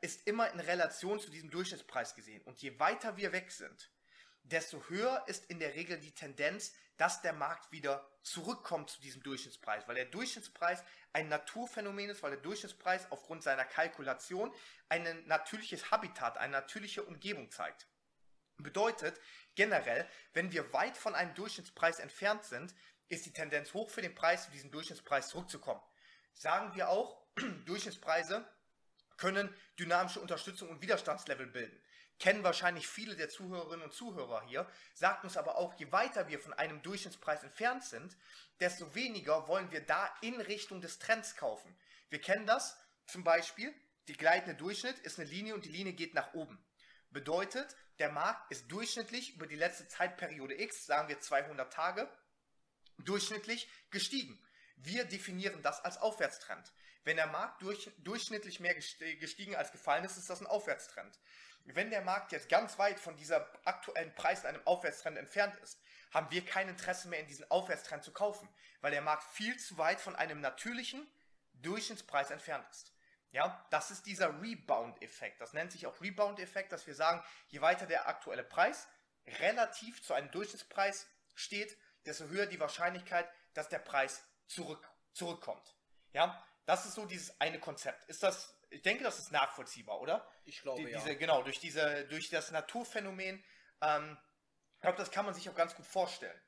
ist 0.00 0.28
immer 0.28 0.48
in 0.52 0.60
Relation 0.60 1.18
zu 1.18 1.28
diesem 1.28 1.50
Durchschnittspreis 1.50 2.14
gesehen. 2.14 2.42
Und 2.42 2.62
je 2.62 2.78
weiter 2.78 3.16
wir 3.16 3.32
weg 3.32 3.50
sind, 3.50 3.90
desto 4.50 4.82
höher 4.88 5.24
ist 5.26 5.50
in 5.50 5.58
der 5.58 5.74
Regel 5.74 5.98
die 5.98 6.12
Tendenz, 6.12 6.72
dass 6.96 7.20
der 7.20 7.32
Markt 7.32 7.72
wieder 7.72 8.08
zurückkommt 8.22 8.90
zu 8.90 9.00
diesem 9.00 9.22
Durchschnittspreis, 9.22 9.86
weil 9.86 9.96
der 9.96 10.06
Durchschnittspreis 10.06 10.82
ein 11.12 11.28
Naturphänomen 11.28 12.10
ist, 12.10 12.22
weil 12.22 12.30
der 12.30 12.40
Durchschnittspreis 12.40 13.10
aufgrund 13.10 13.42
seiner 13.42 13.64
Kalkulation 13.64 14.52
ein 14.88 15.26
natürliches 15.26 15.90
Habitat, 15.90 16.38
eine 16.38 16.52
natürliche 16.52 17.02
Umgebung 17.02 17.50
zeigt. 17.50 17.86
Bedeutet 18.58 19.20
generell, 19.54 20.08
wenn 20.32 20.52
wir 20.52 20.72
weit 20.72 20.96
von 20.96 21.14
einem 21.14 21.34
Durchschnittspreis 21.34 21.98
entfernt 21.98 22.44
sind, 22.44 22.74
ist 23.08 23.26
die 23.26 23.32
Tendenz 23.32 23.74
hoch 23.74 23.90
für 23.90 24.02
den 24.02 24.14
Preis, 24.14 24.46
zu 24.46 24.50
diesem 24.50 24.70
Durchschnittspreis 24.70 25.28
zurückzukommen. 25.28 25.82
Sagen 26.32 26.74
wir 26.74 26.88
auch, 26.88 27.26
Durchschnittspreise 27.66 28.46
können 29.16 29.54
dynamische 29.78 30.20
Unterstützung 30.20 30.70
und 30.70 30.82
Widerstandslevel 30.82 31.46
bilden. 31.46 31.80
Kennen 32.18 32.44
wahrscheinlich 32.44 32.88
viele 32.88 33.14
der 33.14 33.28
Zuhörerinnen 33.28 33.84
und 33.84 33.92
Zuhörer 33.92 34.42
hier, 34.46 34.66
sagt 34.94 35.24
uns 35.24 35.36
aber 35.36 35.56
auch, 35.56 35.74
je 35.74 35.92
weiter 35.92 36.28
wir 36.28 36.40
von 36.40 36.54
einem 36.54 36.82
Durchschnittspreis 36.82 37.42
entfernt 37.42 37.84
sind, 37.84 38.16
desto 38.60 38.94
weniger 38.94 39.48
wollen 39.48 39.70
wir 39.70 39.82
da 39.82 40.14
in 40.22 40.40
Richtung 40.40 40.80
des 40.80 40.98
Trends 40.98 41.36
kaufen. 41.36 41.76
Wir 42.08 42.20
kennen 42.20 42.46
das 42.46 42.76
zum 43.06 43.22
Beispiel, 43.22 43.74
die 44.08 44.14
gleitende 44.14 44.56
Durchschnitt 44.56 44.98
ist 45.00 45.18
eine 45.18 45.28
Linie 45.28 45.54
und 45.54 45.64
die 45.64 45.70
Linie 45.70 45.92
geht 45.92 46.14
nach 46.14 46.32
oben. 46.32 46.58
Bedeutet, 47.10 47.76
der 47.98 48.10
Markt 48.10 48.50
ist 48.50 48.70
durchschnittlich 48.70 49.34
über 49.34 49.46
die 49.46 49.56
letzte 49.56 49.88
Zeitperiode 49.88 50.60
X, 50.60 50.86
sagen 50.86 51.08
wir 51.08 51.20
200 51.20 51.72
Tage, 51.72 52.08
durchschnittlich 52.98 53.68
gestiegen. 53.90 54.38
Wir 54.76 55.04
definieren 55.04 55.62
das 55.62 55.84
als 55.84 55.98
Aufwärtstrend. 55.98 56.72
Wenn 57.04 57.16
der 57.16 57.28
Markt 57.28 57.62
durch, 57.62 57.90
durchschnittlich 57.98 58.60
mehr 58.60 58.74
gestiegen 58.74 59.54
als 59.54 59.72
gefallen 59.72 60.04
ist, 60.04 60.16
ist 60.16 60.28
das 60.28 60.40
ein 60.40 60.46
Aufwärtstrend. 60.46 61.18
Wenn 61.74 61.90
der 61.90 62.02
Markt 62.02 62.32
jetzt 62.32 62.48
ganz 62.48 62.78
weit 62.78 63.00
von 63.00 63.16
dieser 63.16 63.50
aktuellen 63.64 64.14
Preis 64.14 64.42
in 64.42 64.46
einem 64.46 64.66
Aufwärtstrend 64.66 65.18
entfernt 65.18 65.56
ist, 65.56 65.80
haben 66.12 66.30
wir 66.30 66.44
kein 66.44 66.68
Interesse 66.68 67.08
mehr 67.08 67.20
in 67.20 67.26
diesen 67.26 67.50
Aufwärtstrend 67.50 68.04
zu 68.04 68.12
kaufen, 68.12 68.48
weil 68.80 68.92
der 68.92 69.02
Markt 69.02 69.24
viel 69.24 69.58
zu 69.58 69.76
weit 69.76 70.00
von 70.00 70.14
einem 70.14 70.40
natürlichen 70.40 71.06
Durchschnittspreis 71.54 72.30
entfernt 72.30 72.66
ist. 72.70 72.92
Ja, 73.32 73.66
das 73.70 73.90
ist 73.90 74.06
dieser 74.06 74.40
Rebound-Effekt. 74.40 75.40
Das 75.40 75.52
nennt 75.52 75.72
sich 75.72 75.86
auch 75.86 76.00
Rebound-Effekt, 76.00 76.72
dass 76.72 76.86
wir 76.86 76.94
sagen, 76.94 77.22
je 77.48 77.60
weiter 77.60 77.86
der 77.86 78.08
aktuelle 78.08 78.44
Preis 78.44 78.86
relativ 79.26 80.02
zu 80.02 80.14
einem 80.14 80.30
Durchschnittspreis 80.30 81.06
steht, 81.34 81.76
desto 82.06 82.28
höher 82.28 82.46
die 82.46 82.60
Wahrscheinlichkeit, 82.60 83.28
dass 83.52 83.68
der 83.68 83.80
Preis 83.80 84.24
zurück, 84.46 84.88
zurückkommt. 85.12 85.74
Ja, 86.12 86.42
das 86.64 86.86
ist 86.86 86.94
so 86.94 87.04
dieses 87.04 87.40
eine 87.40 87.58
Konzept. 87.58 88.08
Ist 88.08 88.22
das, 88.22 88.56
ich 88.70 88.82
denke, 88.82 89.04
das 89.04 89.18
ist 89.18 89.32
nachvollziehbar, 89.32 90.00
oder? 90.00 90.28
Ich 90.44 90.62
glaube, 90.62 90.84
die, 90.84 90.90
ja. 90.90 90.98
Diese, 90.98 91.16
genau, 91.16 91.42
durch, 91.42 91.60
diese, 91.60 92.06
durch 92.06 92.30
das 92.30 92.50
Naturphänomen, 92.50 93.42
ähm, 93.80 94.18
ich 94.74 94.80
glaube, 94.80 94.98
das 94.98 95.10
kann 95.10 95.24
man 95.24 95.34
sich 95.34 95.48
auch 95.48 95.54
ganz 95.54 95.74
gut 95.74 95.86
vorstellen. 95.86 96.40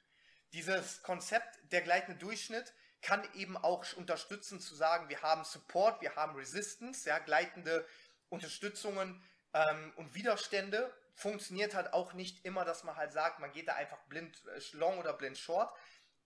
Dieses 0.52 1.02
Konzept 1.02 1.58
der 1.72 1.82
gleitende 1.82 2.18
Durchschnitt 2.18 2.72
kann 3.02 3.26
eben 3.34 3.56
auch 3.56 3.84
unterstützen 3.96 4.60
zu 4.60 4.74
sagen, 4.74 5.08
wir 5.08 5.22
haben 5.22 5.44
Support, 5.44 6.00
wir 6.00 6.16
haben 6.16 6.34
Resistance, 6.36 7.08
ja, 7.08 7.18
gleitende 7.18 7.86
Unterstützungen 8.28 9.22
ähm, 9.52 9.92
und 9.96 10.14
Widerstände. 10.14 10.92
Funktioniert 11.14 11.74
halt 11.74 11.92
auch 11.92 12.12
nicht 12.12 12.44
immer, 12.44 12.64
dass 12.64 12.84
man 12.84 12.96
halt 12.96 13.12
sagt, 13.12 13.40
man 13.40 13.52
geht 13.52 13.68
da 13.68 13.74
einfach 13.74 13.98
blind 14.08 14.42
äh, 14.46 14.60
long 14.76 14.98
oder 14.98 15.12
blind 15.12 15.38
short. 15.38 15.72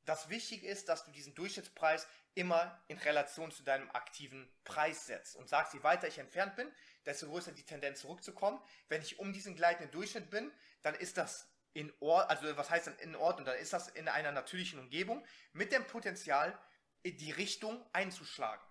Das 0.04 0.28
Wichtige 0.28 0.66
ist, 0.66 0.88
dass 0.88 1.04
du 1.04 1.12
diesen 1.12 1.34
Durchschnittspreis 1.34 2.08
immer 2.34 2.82
in 2.88 2.98
Relation 2.98 3.52
zu 3.52 3.62
deinem 3.62 3.90
aktiven 3.90 4.50
Preis 4.64 5.06
setzt 5.06 5.36
und 5.36 5.48
sagst, 5.48 5.74
je 5.74 5.82
weiter 5.82 6.08
ich 6.08 6.18
entfernt 6.18 6.56
bin, 6.56 6.70
desto 7.06 7.28
größer 7.28 7.52
die 7.52 7.64
Tendenz 7.64 8.00
zurückzukommen. 8.00 8.60
Wenn 8.88 9.02
ich 9.02 9.18
um 9.18 9.32
diesen 9.32 9.54
gleitenden 9.54 9.92
Durchschnitt 9.92 10.30
bin, 10.30 10.50
dann 10.82 10.94
ist 10.94 11.18
das 11.18 11.48
in 11.74 11.92
Ordnung, 12.00 12.30
also 12.30 12.56
was 12.56 12.70
heißt 12.70 12.86
dann 12.88 12.98
in 12.98 13.16
Ordnung? 13.16 13.46
Dann 13.46 13.56
ist 13.56 13.72
das 13.72 13.88
in 13.88 14.08
einer 14.08 14.32
natürlichen 14.32 14.78
Umgebung 14.78 15.24
mit 15.52 15.72
dem 15.72 15.86
Potenzial, 15.86 16.58
die 17.04 17.30
Richtung 17.30 17.84
einzuschlagen. 17.92 18.64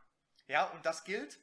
Ja, 0.47 0.65
und 0.65 0.85
das 0.85 1.03
gilt, 1.03 1.39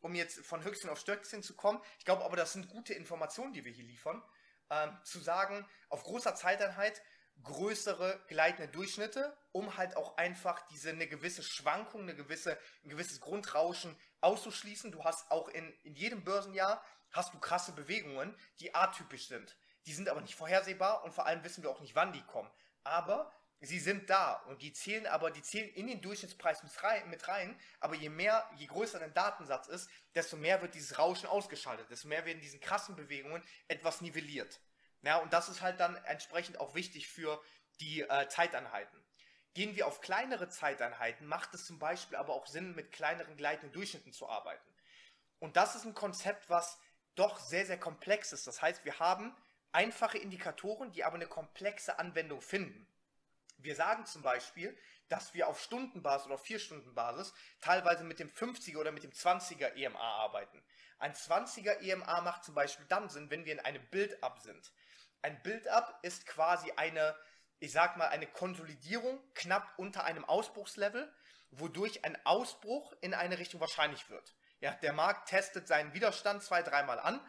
um 0.00 0.14
jetzt 0.14 0.44
von 0.44 0.62
Höchstchen 0.64 0.90
auf 0.90 0.98
Stöckchen 0.98 1.42
zu 1.42 1.54
kommen. 1.54 1.80
Ich 1.98 2.04
glaube 2.04 2.24
aber, 2.24 2.36
das 2.36 2.52
sind 2.52 2.68
gute 2.68 2.94
Informationen, 2.94 3.52
die 3.52 3.64
wir 3.64 3.72
hier 3.72 3.84
liefern. 3.84 4.22
Ähm, 4.70 4.96
zu 5.02 5.18
sagen, 5.18 5.68
auf 5.88 6.04
großer 6.04 6.34
Zeiteinheit 6.34 7.02
größere 7.42 8.20
gleitende 8.28 8.70
Durchschnitte, 8.70 9.36
um 9.52 9.76
halt 9.76 9.96
auch 9.96 10.16
einfach 10.16 10.60
diese 10.68 10.90
eine 10.90 11.06
gewisse 11.06 11.42
Schwankung, 11.42 12.02
eine 12.02 12.14
gewisse, 12.14 12.58
ein 12.84 12.90
gewisses 12.90 13.20
Grundrauschen 13.20 13.96
auszuschließen. 14.20 14.92
Du 14.92 15.04
hast 15.04 15.30
auch 15.30 15.48
in, 15.48 15.72
in 15.82 15.94
jedem 15.94 16.24
Börsenjahr 16.24 16.84
hast 17.10 17.34
du 17.34 17.38
krasse 17.38 17.72
Bewegungen, 17.72 18.34
die 18.60 18.74
atypisch 18.74 19.28
sind. 19.28 19.56
Die 19.86 19.92
sind 19.92 20.08
aber 20.08 20.20
nicht 20.20 20.34
vorhersehbar 20.34 21.02
und 21.04 21.12
vor 21.12 21.26
allem 21.26 21.42
wissen 21.42 21.62
wir 21.62 21.70
auch 21.70 21.80
nicht, 21.80 21.94
wann 21.94 22.12
die 22.12 22.22
kommen. 22.22 22.50
Aber 22.84 23.32
sie 23.60 23.80
sind 23.80 24.08
da 24.10 24.34
und 24.48 24.62
die 24.62 24.72
zählen 24.72 25.06
aber, 25.06 25.30
die 25.30 25.42
zählen 25.42 25.68
in 25.70 25.86
den 25.86 26.00
Durchschnittspreis 26.00 26.62
mit 26.62 27.28
rein, 27.28 27.58
aber 27.80 27.94
je 27.94 28.08
mehr, 28.08 28.48
je 28.56 28.66
größer 28.66 28.98
der 28.98 29.08
Datensatz 29.08 29.68
ist, 29.68 29.90
desto 30.14 30.36
mehr 30.36 30.62
wird 30.62 30.74
dieses 30.74 30.98
Rauschen 30.98 31.28
ausgeschaltet, 31.28 31.90
desto 31.90 32.08
mehr 32.08 32.24
werden 32.24 32.40
diesen 32.40 32.60
krassen 32.60 32.96
Bewegungen 32.96 33.42
etwas 33.68 34.00
nivelliert. 34.00 34.60
Ja, 35.02 35.16
und 35.18 35.32
das 35.32 35.48
ist 35.48 35.62
halt 35.62 35.80
dann 35.80 35.96
entsprechend 36.04 36.60
auch 36.60 36.74
wichtig 36.74 37.08
für 37.08 37.42
die 37.80 38.02
äh, 38.02 38.28
Zeiteinheiten. 38.28 39.02
Gehen 39.54 39.74
wir 39.74 39.86
auf 39.86 40.00
kleinere 40.00 40.48
Zeiteinheiten, 40.48 41.26
macht 41.26 41.54
es 41.54 41.66
zum 41.66 41.78
Beispiel 41.78 42.16
aber 42.16 42.34
auch 42.34 42.46
Sinn, 42.46 42.74
mit 42.74 42.92
kleineren 42.92 43.36
gleitenden 43.36 43.72
Durchschnitten 43.72 44.12
zu 44.12 44.28
arbeiten. 44.28 44.70
Und 45.40 45.56
das 45.56 45.74
ist 45.74 45.84
ein 45.84 45.94
Konzept, 45.94 46.48
was 46.50 46.78
doch 47.16 47.40
sehr, 47.40 47.66
sehr 47.66 47.78
komplex 47.78 48.32
ist. 48.32 48.46
Das 48.46 48.62
heißt, 48.62 48.84
wir 48.84 48.98
haben 48.98 49.34
einfache 49.72 50.18
Indikatoren, 50.18 50.92
die 50.92 51.04
aber 51.04 51.16
eine 51.16 51.26
komplexe 51.26 51.98
Anwendung 51.98 52.40
finden. 52.40 52.86
Wir 53.58 53.74
sagen 53.74 54.06
zum 54.06 54.22
Beispiel, 54.22 54.76
dass 55.08 55.34
wir 55.34 55.48
auf 55.48 55.60
Stundenbasis 55.60 56.26
oder 56.26 56.36
auf 56.36 56.44
4-Stunden-Basis 56.44 57.34
teilweise 57.60 58.04
mit 58.04 58.20
dem 58.20 58.30
50er 58.30 58.78
oder 58.78 58.92
mit 58.92 59.02
dem 59.02 59.10
20er 59.10 59.74
EMA 59.74 59.98
arbeiten. 59.98 60.62
Ein 60.98 61.14
20er 61.14 61.80
EMA 61.80 62.20
macht 62.20 62.44
zum 62.44 62.54
Beispiel 62.54 62.86
dann 62.88 63.08
Sinn, 63.08 63.30
wenn 63.30 63.44
wir 63.44 63.52
in 63.52 63.60
einem 63.60 63.84
Build-Up 63.90 64.38
sind. 64.40 64.70
Ein 65.22 65.42
Build-Up 65.42 65.98
ist 66.02 66.26
quasi 66.26 66.72
eine, 66.76 67.16
ich 67.58 67.72
sag 67.72 67.96
mal, 67.96 68.08
eine 68.08 68.26
Konsolidierung 68.26 69.20
knapp 69.34 69.72
unter 69.76 70.04
einem 70.04 70.24
Ausbruchslevel, 70.24 71.12
wodurch 71.50 72.04
ein 72.04 72.16
Ausbruch 72.24 72.94
in 73.00 73.14
eine 73.14 73.38
Richtung 73.38 73.60
wahrscheinlich 73.60 74.08
wird. 74.08 74.34
Ja, 74.60 74.72
der 74.72 74.92
Markt 74.92 75.28
testet 75.28 75.66
seinen 75.66 75.94
Widerstand 75.94 76.42
zwei, 76.42 76.62
dreimal 76.62 76.98
an 76.98 77.20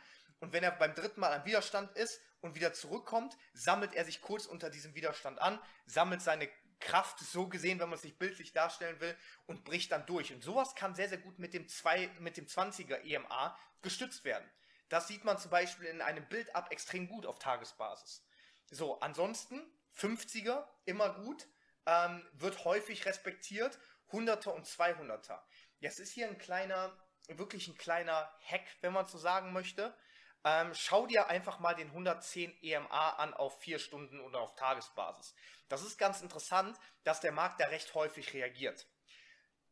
und 0.41 0.53
wenn 0.53 0.63
er 0.63 0.71
beim 0.71 0.95
dritten 0.95 1.19
Mal 1.19 1.33
am 1.33 1.45
Widerstand 1.45 1.95
ist 1.95 2.19
und 2.41 2.55
wieder 2.55 2.73
zurückkommt, 2.73 3.37
sammelt 3.53 3.93
er 3.93 4.05
sich 4.05 4.21
kurz 4.21 4.45
unter 4.45 4.69
diesem 4.69 4.95
Widerstand 4.95 5.39
an, 5.39 5.59
sammelt 5.85 6.21
seine 6.21 6.49
Kraft, 6.79 7.19
so 7.19 7.47
gesehen, 7.47 7.79
wenn 7.79 7.89
man 7.89 7.95
es 7.95 8.01
sich 8.01 8.17
bildlich 8.17 8.51
darstellen 8.51 8.99
will, 8.99 9.15
und 9.45 9.63
bricht 9.63 9.91
dann 9.91 10.05
durch. 10.07 10.33
Und 10.33 10.43
sowas 10.43 10.73
kann 10.75 10.95
sehr, 10.95 11.09
sehr 11.09 11.19
gut 11.19 11.37
mit 11.37 11.53
dem, 11.53 11.67
2, 11.67 12.09
mit 12.19 12.37
dem 12.37 12.47
20er 12.47 13.03
EMA 13.03 13.57
gestützt 13.83 14.25
werden. 14.25 14.49
Das 14.91 15.07
sieht 15.07 15.23
man 15.23 15.37
zum 15.37 15.51
Beispiel 15.51 15.87
in 15.87 16.01
einem 16.01 16.27
Build-up 16.27 16.69
extrem 16.69 17.07
gut 17.07 17.25
auf 17.25 17.39
Tagesbasis. 17.39 18.25
So, 18.69 18.99
ansonsten 18.99 19.61
50er 19.95 20.67
immer 20.83 21.13
gut, 21.13 21.47
ähm, 21.85 22.27
wird 22.33 22.65
häufig 22.65 23.05
respektiert, 23.05 23.79
100er 24.11 24.49
und 24.49 24.67
200er. 24.67 25.39
Jetzt 25.79 26.01
ist 26.01 26.11
hier 26.11 26.27
ein 26.27 26.37
kleiner, 26.37 26.93
wirklich 27.29 27.69
ein 27.69 27.77
kleiner 27.77 28.29
Hack, 28.43 28.65
wenn 28.81 28.91
man 28.91 29.07
so 29.07 29.17
sagen 29.17 29.53
möchte. 29.53 29.95
Ähm, 30.43 30.73
schau 30.73 31.07
dir 31.07 31.27
einfach 31.27 31.59
mal 31.59 31.73
den 31.73 31.87
110 31.87 32.61
EMA 32.61 33.11
an 33.11 33.33
auf 33.33 33.61
4 33.61 33.79
Stunden 33.79 34.19
oder 34.19 34.41
auf 34.41 34.55
Tagesbasis. 34.55 35.33
Das 35.69 35.83
ist 35.83 35.99
ganz 35.99 36.19
interessant, 36.19 36.77
dass 37.05 37.21
der 37.21 37.31
Markt 37.31 37.61
da 37.61 37.67
recht 37.67 37.95
häufig 37.95 38.33
reagiert. 38.33 38.85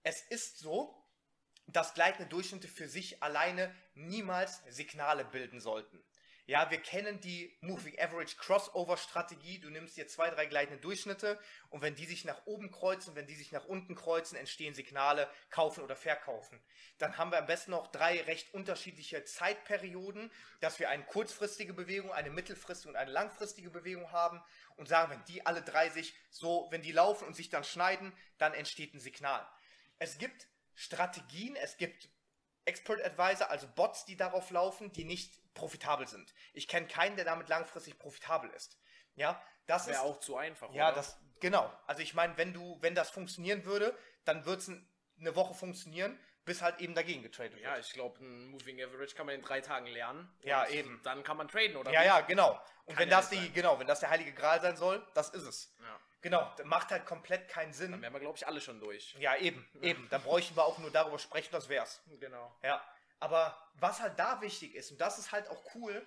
Es 0.02 0.22
ist 0.22 0.60
so, 0.60 0.99
dass 1.74 1.94
gleitende 1.94 2.30
Durchschnitte 2.30 2.68
für 2.68 2.88
sich 2.88 3.22
alleine 3.22 3.74
niemals 3.94 4.64
Signale 4.70 5.26
bilden 5.26 5.60
sollten. 5.60 6.04
Ja, 6.50 6.72
wir 6.72 6.82
kennen 6.82 7.20
die 7.22 7.56
Moving 7.62 8.00
Average 8.00 8.36
Crossover 8.38 8.98
Strategie. 8.98 9.60
Du 9.60 9.70
nimmst 9.70 9.98
dir 9.98 10.08
zwei, 10.08 10.32
drei 10.32 10.48
gleitende 10.48 10.82
Durchschnitte 10.82 11.40
und 11.70 11.84
wenn 11.84 11.94
die 11.94 12.08
sich 12.08 12.26
nach 12.26 12.48
oben 12.48 12.72
kreuzen, 12.72 13.14
wenn 13.14 13.28
die 13.28 13.36
sich 13.36 13.52
nach 13.52 13.66
unten 13.66 13.94
kreuzen, 13.94 14.36
entstehen 14.36 14.74
Signale, 14.74 15.30
kaufen 15.52 15.84
oder 15.84 15.96
verkaufen. 15.96 16.60
Dann 16.98 17.20
haben 17.20 17.30
wir 17.30 17.38
am 17.38 17.46
besten 17.46 17.70
noch 17.70 17.86
drei 17.92 18.22
recht 18.22 18.52
unterschiedliche 18.56 19.24
Zeitperioden, 19.26 20.32
dass 20.60 20.80
wir 20.80 20.90
eine 20.90 21.04
kurzfristige 21.04 21.76
Bewegung, 21.76 22.12
eine 22.12 22.32
mittelfristige 22.32 22.90
und 22.90 22.96
eine 22.96 23.12
langfristige 23.12 23.70
Bewegung 23.70 24.12
haben 24.12 24.42
und 24.76 24.88
sagen, 24.90 25.12
wenn 25.12 25.24
die 25.26 25.46
alle 25.46 25.62
drei 25.62 25.90
sich 25.92 26.16
so, 26.32 26.68
wenn 26.72 26.82
die 26.82 26.94
laufen 26.94 27.28
und 27.28 27.36
sich 27.36 27.50
dann 27.50 27.64
schneiden, 27.64 28.12
dann 28.40 28.56
entsteht 28.56 28.96
ein 28.96 29.00
Signal. 29.00 29.48
Es 30.00 30.18
gibt 30.18 30.48
Strategien, 30.80 31.58
es 31.58 31.76
gibt 31.76 32.10
Expert 32.64 33.04
Advisor, 33.04 33.50
also 33.50 33.68
Bots, 33.68 34.06
die 34.06 34.16
darauf 34.16 34.50
laufen, 34.50 34.94
die 34.94 35.04
nicht 35.04 35.54
profitabel 35.54 36.08
sind. 36.08 36.34
Ich 36.54 36.70
kenne 36.70 36.88
keinen, 36.88 37.18
der 37.18 37.26
damit 37.26 37.50
langfristig 37.50 38.00
profitabel 38.00 38.50
ist. 38.52 38.80
Ja, 39.16 39.42
das 39.66 39.88
Wäre 39.88 39.98
ist 39.98 40.04
auch 40.04 40.22
zu 40.22 40.38
einfach. 40.38 40.74
ja, 40.74 40.88
oder? 40.88 40.96
das 40.96 41.20
genau. 41.42 41.70
Also 41.86 42.02
ich 42.02 42.14
meine, 42.14 42.38
wenn 42.38 42.54
du, 42.54 42.78
wenn 42.80 42.96
das 42.96 43.10
funktionieren 43.10 43.66
würde, 43.66 43.94
dann 44.24 44.46
würde 44.46 44.62
es 44.62 44.72
eine 45.20 45.36
Woche 45.36 45.54
funktionieren, 45.54 46.18
bis 46.46 46.62
halt 46.62 46.80
eben 46.80 46.96
dagegen 46.96 47.22
getradet 47.22 47.54
wird. 47.54 47.64
Ja, 47.64 47.78
ich 47.78 47.92
glaube, 47.94 48.24
ein 48.24 48.50
Moving 48.50 48.82
Average 48.82 49.16
kann 49.16 49.26
man 49.26 49.36
in 49.36 49.42
drei 49.42 49.62
Tagen 49.62 49.88
lernen. 49.88 50.32
Ja, 50.42 50.68
eben. 50.68 51.00
Dann 51.04 51.24
kann 51.24 51.38
man 51.38 51.48
traden, 51.48 51.76
oder? 51.78 51.92
ja, 51.92 52.00
nicht? 52.00 52.08
ja, 52.08 52.22
genau. 52.22 52.60
Und 52.86 52.96
Kann 52.96 53.04
wenn 53.04 53.10
ja 53.10 53.18
das 53.18 53.30
die, 53.30 53.36
sein. 53.36 53.54
genau, 53.54 53.80
wenn 53.80 53.88
das 53.88 54.00
der 54.00 54.10
heilige 54.10 54.34
Gral 54.34 54.60
sein 54.62 54.76
soll, 54.76 55.06
das 55.14 55.30
ist 55.30 55.44
es. 55.44 55.76
Ja. 55.80 56.00
Genau, 56.22 56.52
das 56.58 56.66
macht 56.66 56.92
halt 56.92 57.06
komplett 57.06 57.48
keinen 57.48 57.72
Dann 57.72 57.74
Sinn. 57.74 58.02
wären 58.02 58.14
wir, 58.14 58.20
glaube 58.20 58.38
ich, 58.38 58.46
alle 58.46 58.60
schon 58.60 58.80
durch. 58.80 59.16
Ja, 59.20 59.36
eben, 59.38 59.66
eben. 59.82 60.08
Dann 60.10 60.22
bräuchten 60.24 60.56
wir 60.58 60.66
auch 60.66 60.78
nur 60.80 60.92
darüber 60.92 61.20
sprechen, 61.20 61.50
das 61.52 61.70
wär's. 61.70 62.02
Genau. 62.20 62.54
Ja, 62.64 62.84
aber 63.20 63.58
was 63.76 64.02
halt 64.02 64.18
da 64.18 64.42
wichtig 64.42 64.76
ist, 64.76 64.92
und 64.92 65.00
das 65.00 65.20
ist 65.20 65.32
halt 65.32 65.48
auch 65.50 65.62
cool, 65.76 66.06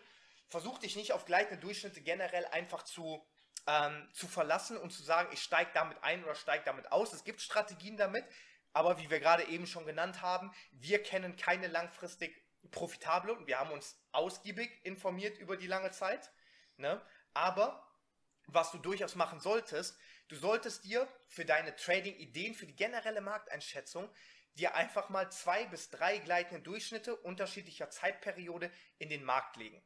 versuch 0.48 0.78
dich 0.78 0.96
nicht 0.96 1.12
auf 1.12 1.24
gleitende 1.24 1.60
Durchschnitte 1.60 2.00
generell 2.00 2.44
einfach 2.46 2.82
zu 2.82 3.24
ähm, 3.66 4.08
zu 4.12 4.26
verlassen 4.26 4.76
und 4.76 4.90
zu 4.90 5.02
sagen, 5.02 5.28
ich 5.32 5.42
steige 5.42 5.70
damit 5.74 5.96
ein 6.02 6.24
oder 6.24 6.34
steige 6.34 6.64
damit 6.64 6.90
aus. 6.90 7.12
Es 7.12 7.24
gibt 7.24 7.40
Strategien 7.40 7.96
damit, 7.96 8.24
aber 8.72 8.98
wie 8.98 9.10
wir 9.10 9.20
gerade 9.20 9.44
eben 9.44 9.66
schon 9.66 9.86
genannt 9.86 10.22
haben, 10.22 10.52
wir 10.72 11.02
kennen 11.02 11.36
keine 11.36 11.68
langfristig 11.68 12.42
profitable 12.70 13.34
und 13.34 13.46
wir 13.46 13.58
haben 13.58 13.72
uns 13.72 14.00
ausgiebig 14.12 14.70
informiert 14.84 15.38
über 15.38 15.56
die 15.56 15.66
lange 15.66 15.90
Zeit. 15.90 16.30
Ne? 16.76 17.00
Aber 17.34 17.86
was 18.46 18.70
du 18.70 18.78
durchaus 18.78 19.14
machen 19.14 19.40
solltest, 19.40 19.98
du 20.28 20.36
solltest 20.36 20.84
dir 20.84 21.08
für 21.28 21.44
deine 21.44 21.74
Trading-Ideen, 21.76 22.54
für 22.54 22.66
die 22.66 22.76
generelle 22.76 23.20
Markteinschätzung, 23.20 24.08
dir 24.54 24.74
einfach 24.74 25.08
mal 25.08 25.30
zwei 25.30 25.64
bis 25.66 25.90
drei 25.90 26.18
gleitende 26.18 26.62
Durchschnitte 26.62 27.16
unterschiedlicher 27.16 27.90
Zeitperiode 27.90 28.70
in 28.98 29.08
den 29.08 29.24
Markt 29.24 29.56
legen. 29.56 29.82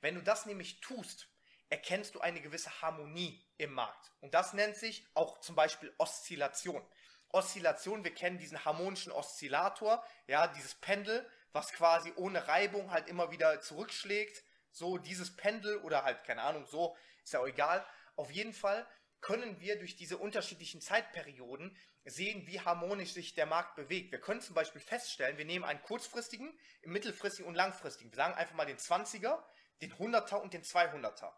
Wenn 0.00 0.14
du 0.14 0.22
das 0.22 0.46
nämlich 0.46 0.80
tust, 0.80 1.28
erkennst 1.68 2.14
du 2.14 2.20
eine 2.20 2.40
gewisse 2.40 2.82
Harmonie 2.82 3.46
im 3.56 3.72
Markt. 3.72 4.12
Und 4.20 4.34
das 4.34 4.52
nennt 4.52 4.76
sich 4.76 5.06
auch 5.14 5.40
zum 5.40 5.54
Beispiel 5.54 5.94
Oszillation. 5.98 6.84
Oszillation, 7.32 8.04
wir 8.04 8.14
kennen 8.14 8.38
diesen 8.38 8.64
harmonischen 8.64 9.12
Oszillator, 9.12 10.04
ja, 10.26 10.48
dieses 10.48 10.74
Pendel, 10.74 11.28
was 11.52 11.72
quasi 11.72 12.12
ohne 12.16 12.48
Reibung 12.48 12.90
halt 12.90 13.08
immer 13.08 13.30
wieder 13.30 13.60
zurückschlägt. 13.60 14.44
So 14.72 14.98
dieses 14.98 15.36
Pendel 15.36 15.78
oder 15.78 16.04
halt, 16.04 16.24
keine 16.24 16.42
Ahnung, 16.42 16.66
so, 16.66 16.96
ist 17.24 17.32
ja 17.32 17.40
auch 17.40 17.46
egal. 17.46 17.84
Auf 18.16 18.30
jeden 18.30 18.52
Fall 18.52 18.86
können 19.20 19.60
wir 19.60 19.78
durch 19.78 19.96
diese 19.96 20.16
unterschiedlichen 20.16 20.80
Zeitperioden 20.80 21.76
sehen, 22.04 22.46
wie 22.46 22.60
harmonisch 22.60 23.12
sich 23.12 23.34
der 23.34 23.46
Markt 23.46 23.76
bewegt. 23.76 24.12
Wir 24.12 24.20
können 24.20 24.40
zum 24.40 24.54
Beispiel 24.54 24.80
feststellen, 24.80 25.38
wir 25.38 25.44
nehmen 25.44 25.64
einen 25.64 25.82
kurzfristigen, 25.82 26.58
mittelfristigen 26.84 27.48
und 27.48 27.54
langfristigen. 27.54 28.10
Wir 28.10 28.16
sagen 28.16 28.34
einfach 28.34 28.54
mal 28.54 28.64
den 28.64 28.78
20er, 28.78 29.42
den 29.82 29.92
100er 29.92 30.36
und 30.36 30.54
den 30.54 30.62
200er. 30.62 31.32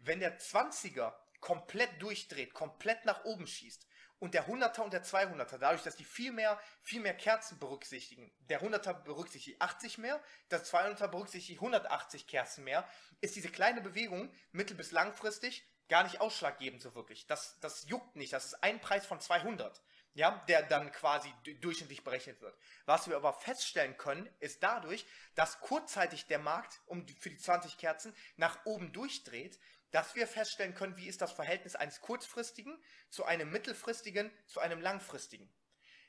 Wenn 0.00 0.20
der 0.20 0.38
20er 0.38 1.14
komplett 1.40 2.02
durchdreht, 2.02 2.52
komplett 2.52 3.04
nach 3.04 3.24
oben 3.24 3.46
schießt 3.46 3.87
und 4.18 4.34
der 4.34 4.48
100er 4.48 4.80
und 4.80 4.92
der 4.92 5.04
200er, 5.04 5.58
dadurch, 5.58 5.82
dass 5.82 5.96
die 5.96 6.04
viel 6.04 6.32
mehr, 6.32 6.60
viel 6.82 7.00
mehr 7.00 7.14
Kerzen 7.14 7.58
berücksichtigen, 7.58 8.32
der 8.40 8.62
100er 8.62 8.92
berücksichtigt 8.92 9.60
80 9.60 9.98
mehr, 9.98 10.20
der 10.50 10.64
200er 10.64 11.08
berücksichtigt 11.08 11.60
180 11.60 12.26
Kerzen 12.26 12.64
mehr, 12.64 12.88
ist 13.20 13.36
diese 13.36 13.48
kleine 13.48 13.80
Bewegung 13.80 14.32
mittel- 14.52 14.76
bis 14.76 14.92
langfristig 14.92 15.66
gar 15.88 16.04
nicht 16.04 16.20
ausschlaggebend 16.20 16.82
so 16.82 16.94
wirklich. 16.94 17.26
Das, 17.26 17.58
das 17.60 17.88
juckt 17.88 18.16
nicht, 18.16 18.32
das 18.32 18.46
ist 18.46 18.62
ein 18.62 18.80
Preis 18.80 19.06
von 19.06 19.20
200 19.20 19.80
ja, 20.18 20.44
der 20.48 20.64
dann 20.64 20.90
quasi 20.90 21.32
durchschnittlich 21.60 22.02
berechnet 22.02 22.40
wird. 22.40 22.58
Was 22.86 23.08
wir 23.08 23.14
aber 23.14 23.32
feststellen 23.32 23.96
können, 23.96 24.28
ist 24.40 24.64
dadurch, 24.64 25.06
dass 25.36 25.60
kurzzeitig 25.60 26.26
der 26.26 26.40
Markt 26.40 26.80
um 26.86 27.06
für 27.06 27.30
die 27.30 27.38
20 27.38 27.78
Kerzen 27.78 28.12
nach 28.36 28.58
oben 28.64 28.92
durchdreht, 28.92 29.60
dass 29.90 30.14
wir 30.14 30.26
feststellen 30.26 30.74
können, 30.74 30.96
wie 30.96 31.06
ist 31.06 31.20
das 31.20 31.32
Verhältnis 31.32 31.76
eines 31.76 32.00
kurzfristigen 32.00 32.82
zu 33.10 33.24
einem 33.24 33.50
mittelfristigen 33.50 34.30
zu 34.46 34.60
einem 34.60 34.80
langfristigen. 34.80 35.50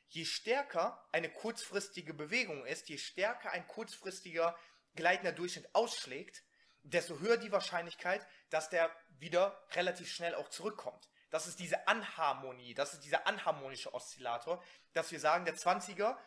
Je 0.08 0.26
stärker 0.26 1.08
eine 1.12 1.30
kurzfristige 1.30 2.14
Bewegung 2.14 2.66
ist, 2.66 2.90
je 2.90 2.98
stärker 2.98 3.52
ein 3.52 3.68
kurzfristiger 3.68 4.58
gleitender 4.96 5.32
Durchschnitt 5.32 5.74
ausschlägt, 5.74 6.44
desto 6.84 7.20
höher 7.20 7.38
die 7.38 7.52
Wahrscheinlichkeit, 7.52 8.26
dass 8.50 8.70
der 8.70 8.92
wieder 9.20 9.64
relativ 9.74 10.10
schnell 10.12 10.34
auch 10.36 10.50
zurückkommt. 10.50 11.10
Das 11.30 11.46
ist 11.46 11.60
diese 11.60 11.88
Anharmonie, 11.88 12.74
das 12.74 12.94
ist 12.94 13.04
dieser 13.04 13.28
anharmonische 13.28 13.94
Oszillator, 13.94 14.64
dass 14.94 15.12
wir 15.12 15.20
sagen, 15.20 15.46
der 15.46 15.56
20er 15.56 16.18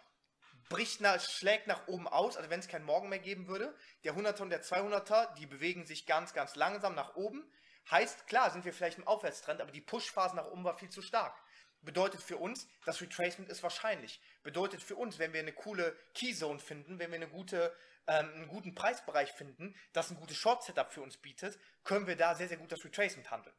bricht 0.73 1.01
nach, 1.03 1.21
schlägt 1.21 1.67
nach 1.67 1.87
oben 1.87 2.09
aus, 2.09 2.37
also 2.37 2.49
wenn 2.49 2.61
es 2.61 2.67
keinen 2.67 2.87
Morgen 2.87 3.09
mehr 3.09 3.19
geben 3.19 3.47
würde. 3.47 3.75
Der 4.05 4.15
100er 4.15 4.41
und 4.41 4.51
der 4.51 4.63
200er, 4.63 5.35
die 5.35 5.47
bewegen 5.47 5.85
sich 5.87 6.07
ganz, 6.07 6.33
ganz 6.33 6.57
langsam 6.57 6.95
nach 6.95 7.15
oben. 7.15 7.45
Heißt, 7.91 8.27
klar, 8.27 8.51
sind 8.51 8.65
wir 8.65 8.73
vielleicht 8.73 8.99
im 8.99 9.07
Aufwärtstrend, 9.07 9.61
aber 9.61 9.71
die 9.71 9.81
Push-Phase 9.81 10.35
nach 10.35 10.47
oben 10.47 10.65
war 10.65 10.79
viel 10.79 10.89
zu 10.89 11.03
stark. 11.03 11.35
Bedeutet 11.83 12.23
für 12.23 12.39
uns, 12.39 12.69
das 12.85 13.01
Retracement 13.01 13.51
ist 13.51 13.63
wahrscheinlich. 13.63 14.21
Bedeutet 14.43 14.83
für 14.83 14.97
uns, 14.97 15.19
wenn 15.19 15.33
wir 15.33 15.41
eine 15.41 15.53
coole 15.53 15.97
Keyzone 16.15 16.61
finden, 16.61 16.99
wenn 16.99 17.11
wir 17.11 17.17
eine 17.17 17.29
gute, 17.29 17.77
ähm, 18.07 18.31
einen 18.35 18.49
guten 18.49 18.75
Preisbereich 18.75 19.33
finden, 19.33 19.75
das 19.93 20.11
ein 20.11 20.17
gutes 20.17 20.37
Short-Setup 20.37 20.93
für 20.93 21.03
uns 21.03 21.17
bietet, 21.19 21.59
können 21.85 22.07
wir 22.07 22.17
da 22.17 22.35
sehr, 22.35 22.49
sehr 22.49 22.57
gut 22.57 22.73
das 22.73 22.85
Retracement 22.85 23.31
handeln. 23.31 23.55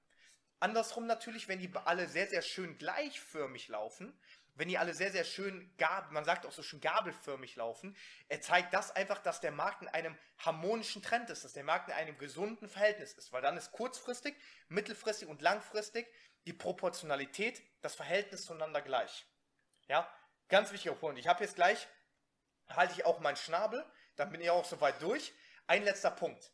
Andersrum 0.64 1.08
natürlich, 1.08 1.50
wenn 1.50 1.60
die 1.60 1.70
alle 1.84 2.08
sehr, 2.08 2.28
sehr 2.28 2.42
schön 2.42 2.78
gleichförmig 2.78 3.68
laufen, 3.68 4.18
wenn 4.56 4.70
die 4.70 4.78
alle 4.78 4.94
sehr, 4.94 5.12
sehr 5.12 5.26
schön, 5.26 5.70
man 6.12 6.24
sagt 6.24 6.46
auch 6.46 6.54
so 6.54 6.64
schön 6.64 6.80
gabelförmig 6.80 7.58
laufen, 7.58 7.98
zeigt 8.40 8.74
das 8.74 8.90
einfach, 8.96 9.20
dass 9.20 9.42
der 9.42 9.52
Markt 9.52 9.82
in 9.82 9.90
einem 9.90 10.18
harmonischen 10.38 11.02
Trend 11.02 11.30
ist, 11.30 11.44
dass 11.44 11.52
der 11.52 11.66
Markt 11.66 11.90
in 11.90 11.96
einem 11.96 12.18
gesunden 12.18 12.70
Verhältnis 12.70 13.12
ist, 13.12 13.34
weil 13.34 13.42
dann 13.42 13.58
ist 13.58 13.74
kurzfristig, 13.74 14.38
mittelfristig 14.70 15.28
und 15.28 15.42
langfristig 15.42 16.08
die 16.46 16.54
Proportionalität, 16.54 17.62
das 17.82 17.96
Verhältnis 17.96 18.46
zueinander 18.46 18.82
gleich. 18.82 19.26
Ja, 19.88 20.10
ganz 20.48 20.72
wichtiger 20.72 20.96
Punkt. 20.96 21.20
Ich 21.20 21.28
habe 21.28 21.44
jetzt 21.44 21.56
gleich, 21.56 21.90
halte 22.70 22.94
ich 22.94 23.06
auch 23.06 23.20
meinen 23.20 23.36
Schnabel, 23.36 23.86
dann 24.16 24.32
bin 24.32 24.40
ich 24.40 24.50
auch 24.50 24.64
soweit 24.64 25.02
durch. 25.02 25.34
Ein 25.68 25.84
letzter 25.84 26.12
Punkt. 26.12 26.54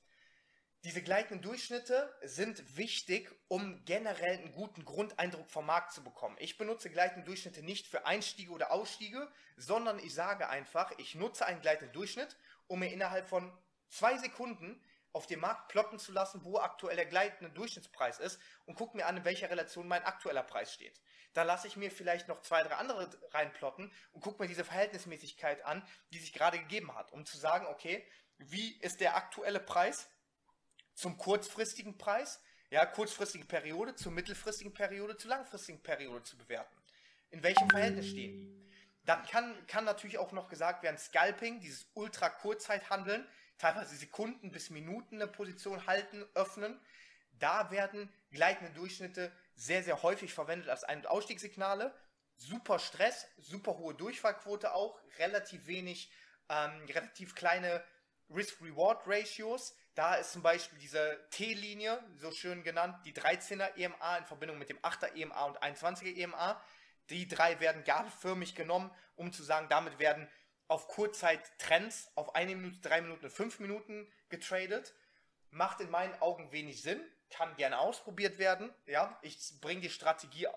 Diese 0.85 1.01
gleitenden 1.01 1.41
Durchschnitte 1.41 2.09
sind 2.21 2.77
wichtig, 2.77 3.29
um 3.49 3.83
generell 3.83 4.37
einen 4.37 4.53
guten 4.53 4.85
Grundeindruck 4.85 5.51
vom 5.51 5.65
Markt 5.65 5.91
zu 5.91 6.01
bekommen. 6.01 6.37
Ich 6.39 6.57
benutze 6.57 6.89
gleitende 6.89 7.25
Durchschnitte 7.25 7.61
nicht 7.61 7.85
für 7.85 8.05
Einstiege 8.05 8.51
oder 8.51 8.71
Ausstiege, 8.71 9.29
sondern 9.57 9.99
ich 9.99 10.13
sage 10.13 10.47
einfach, 10.47 10.93
ich 10.97 11.15
nutze 11.15 11.45
einen 11.45 11.59
gleitenden 11.59 11.91
Durchschnitt, 11.91 12.37
um 12.67 12.79
mir 12.79 12.93
innerhalb 12.93 13.27
von 13.27 13.51
zwei 13.89 14.17
Sekunden 14.17 14.81
auf 15.11 15.27
dem 15.27 15.41
Markt 15.41 15.67
plotten 15.67 15.99
zu 15.99 16.13
lassen, 16.13 16.45
wo 16.45 16.59
aktuell 16.59 16.95
der 16.95 17.07
gleitende 17.07 17.51
Durchschnittspreis 17.51 18.19
ist 18.19 18.39
und 18.65 18.75
gucke 18.75 18.95
mir 18.95 19.05
an, 19.05 19.17
in 19.17 19.25
welcher 19.25 19.49
Relation 19.49 19.85
mein 19.85 20.05
aktueller 20.05 20.43
Preis 20.43 20.73
steht. 20.73 21.01
Da 21.33 21.43
lasse 21.43 21.67
ich 21.67 21.75
mir 21.75 21.91
vielleicht 21.91 22.29
noch 22.29 22.41
zwei, 22.41 22.63
drei 22.63 22.75
andere 22.75 23.09
reinplotten 23.31 23.91
und 24.13 24.21
gucke 24.21 24.41
mir 24.41 24.47
diese 24.47 24.63
Verhältnismäßigkeit 24.63 25.65
an, 25.65 25.85
die 26.13 26.19
sich 26.19 26.31
gerade 26.31 26.57
gegeben 26.57 26.95
hat, 26.95 27.11
um 27.11 27.25
zu 27.25 27.37
sagen, 27.37 27.65
okay, 27.65 28.07
wie 28.37 28.79
ist 28.79 29.01
der 29.01 29.17
aktuelle 29.17 29.59
Preis 29.59 30.07
zum 30.99 31.17
kurzfristigen 31.17 31.97
Preis, 31.97 32.41
ja, 32.71 32.85
kurzfristige 32.85 33.45
Periode, 33.45 33.95
zur 33.95 34.11
mittelfristigen 34.11 34.73
Periode, 34.73 35.15
zur 35.15 35.29
langfristigen 35.29 35.81
Periode 35.81 36.23
zu 36.23 36.37
bewerten. 36.37 36.75
In 37.31 37.41
welchem 37.41 37.69
Verhältnis 37.69 38.07
stehen 38.07 38.39
die? 38.39 38.69
Dann 39.05 39.25
kann, 39.25 39.55
kann 39.67 39.85
natürlich 39.85 40.17
auch 40.17 40.33
noch 40.33 40.49
gesagt 40.49 40.83
werden, 40.83 40.97
Scalping, 40.97 41.61
dieses 41.61 41.87
Ultra-Kurzzeithandeln, 41.93 43.25
teilweise 43.57 43.95
Sekunden 43.95 44.51
bis 44.51 44.69
Minuten 44.71 45.15
eine 45.15 45.27
Position 45.31 45.87
halten, 45.87 46.25
öffnen. 46.35 46.79
Da 47.39 47.71
werden 47.71 48.11
gleitende 48.31 48.73
Durchschnitte 48.73 49.31
sehr, 49.55 49.83
sehr 49.83 50.03
häufig 50.03 50.33
verwendet 50.33 50.67
als 50.67 50.83
Ein- 50.83 50.99
und 50.99 51.07
Ausstiegssignale. 51.07 51.95
Super 52.35 52.77
Stress, 52.77 53.25
super 53.37 53.77
hohe 53.77 53.95
Durchfallquote 53.95 54.73
auch, 54.73 54.99
relativ 55.17 55.65
wenig, 55.65 56.11
ähm, 56.49 56.85
relativ 56.89 57.35
kleine 57.35 57.83
Risk-Reward-Ratios. 58.29 59.75
Da 59.99 60.15
ist 60.15 60.31
zum 60.31 60.41
Beispiel 60.41 60.79
diese 60.79 61.19
T-Linie, 61.31 62.01
so 62.21 62.31
schön 62.31 62.63
genannt, 62.63 62.95
die 63.03 63.11
13er 63.11 63.75
EMA 63.75 64.15
in 64.19 64.23
Verbindung 64.23 64.57
mit 64.57 64.69
dem 64.69 64.77
8er 64.77 65.13
EMA 65.13 65.43
und 65.43 65.61
21er 65.61 66.15
EMA. 66.15 66.63
Die 67.09 67.27
drei 67.27 67.59
werden 67.59 67.83
gabelförmig 67.83 68.55
genommen, 68.55 68.91
um 69.17 69.33
zu 69.33 69.43
sagen, 69.43 69.67
damit 69.67 69.99
werden 69.99 70.29
auf 70.69 70.87
Kurzzeit 70.87 71.41
Trends 71.57 72.09
auf 72.15 72.33
eine 72.33 72.55
Minute, 72.55 72.79
drei 72.79 73.01
Minuten, 73.01 73.29
fünf 73.29 73.59
Minuten 73.59 74.09
getradet. 74.29 74.93
Macht 75.51 75.81
in 75.81 75.89
meinen 75.89 76.13
Augen 76.21 76.49
wenig 76.53 76.81
Sinn, 76.81 77.01
kann 77.29 77.53
gerne 77.57 77.77
ausprobiert 77.77 78.39
werden. 78.39 78.73
Ja, 78.85 79.19
ich 79.21 79.37
bringe 79.59 79.81
die 79.81 79.89
Strategie, 79.89 80.47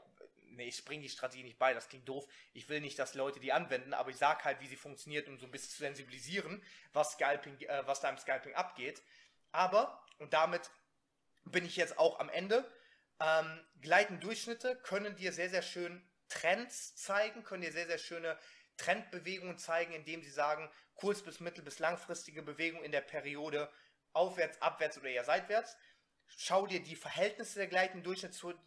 nee, 0.51 0.69
ich 0.69 0.85
bringe 0.85 1.03
die 1.03 1.09
Strategie 1.09 1.43
nicht 1.43 1.59
bei, 1.59 1.75
das 1.75 1.89
klingt 1.89 2.09
doof. 2.09 2.29
Ich 2.53 2.69
will 2.69 2.81
nicht, 2.81 2.97
dass 2.97 3.15
Leute 3.15 3.41
die 3.41 3.53
anwenden, 3.53 3.93
aber 3.93 4.11
ich 4.11 4.19
sage 4.19 4.45
halt, 4.45 4.61
wie 4.61 4.69
sie 4.69 4.77
funktioniert, 4.77 5.27
um 5.27 5.39
so 5.41 5.47
ein 5.47 5.51
bisschen 5.51 5.71
zu 5.71 5.79
sensibilisieren, 5.79 6.63
was 6.93 7.15
Scalping, 7.15 7.59
äh, 7.63 7.83
was 7.87 8.01
da 8.01 8.09
im 8.09 8.19
Scalping 8.19 8.55
abgeht. 8.55 9.03
Aber, 9.53 10.05
und 10.19 10.33
damit 10.33 10.71
bin 11.45 11.65
ich 11.65 11.77
jetzt 11.77 11.99
auch 11.99 12.19
am 12.21 12.29
Ende, 12.29 12.71
ähm, 13.21 13.65
Durchschnitte 14.21 14.77
können 14.83 15.17
dir 15.17 15.33
sehr, 15.33 15.51
sehr 15.51 15.63
schön 15.63 16.09
Trends 16.29 16.97
zeigen, 16.97 17.45
können 17.45 17.63
dir 17.63 17.73
sehr, 17.73 17.87
sehr 17.87 17.99
schöne 17.99 18.39
Trendbewegungen 18.79 19.59
zeigen, 19.59 19.93
indem 19.93 20.23
sie 20.23 20.31
sagen, 20.31 20.71
kurz- 20.95 21.23
bis 21.23 21.41
mittel- 21.41 21.65
bis 21.65 21.79
langfristige 21.79 22.43
Bewegung 22.43 22.83
in 22.83 22.93
der 22.93 23.03
Periode 23.03 23.71
aufwärts, 24.13 24.61
abwärts 24.63 24.99
oder 24.99 25.11
eher 25.11 25.25
seitwärts. 25.25 25.77
Schau 26.27 26.67
dir 26.67 26.83
die 26.83 26.97
Verhältnisse 26.97 27.59
der 27.59 27.69
gleitenden 27.69 28.05
Durchschnitte, 28.05 28.59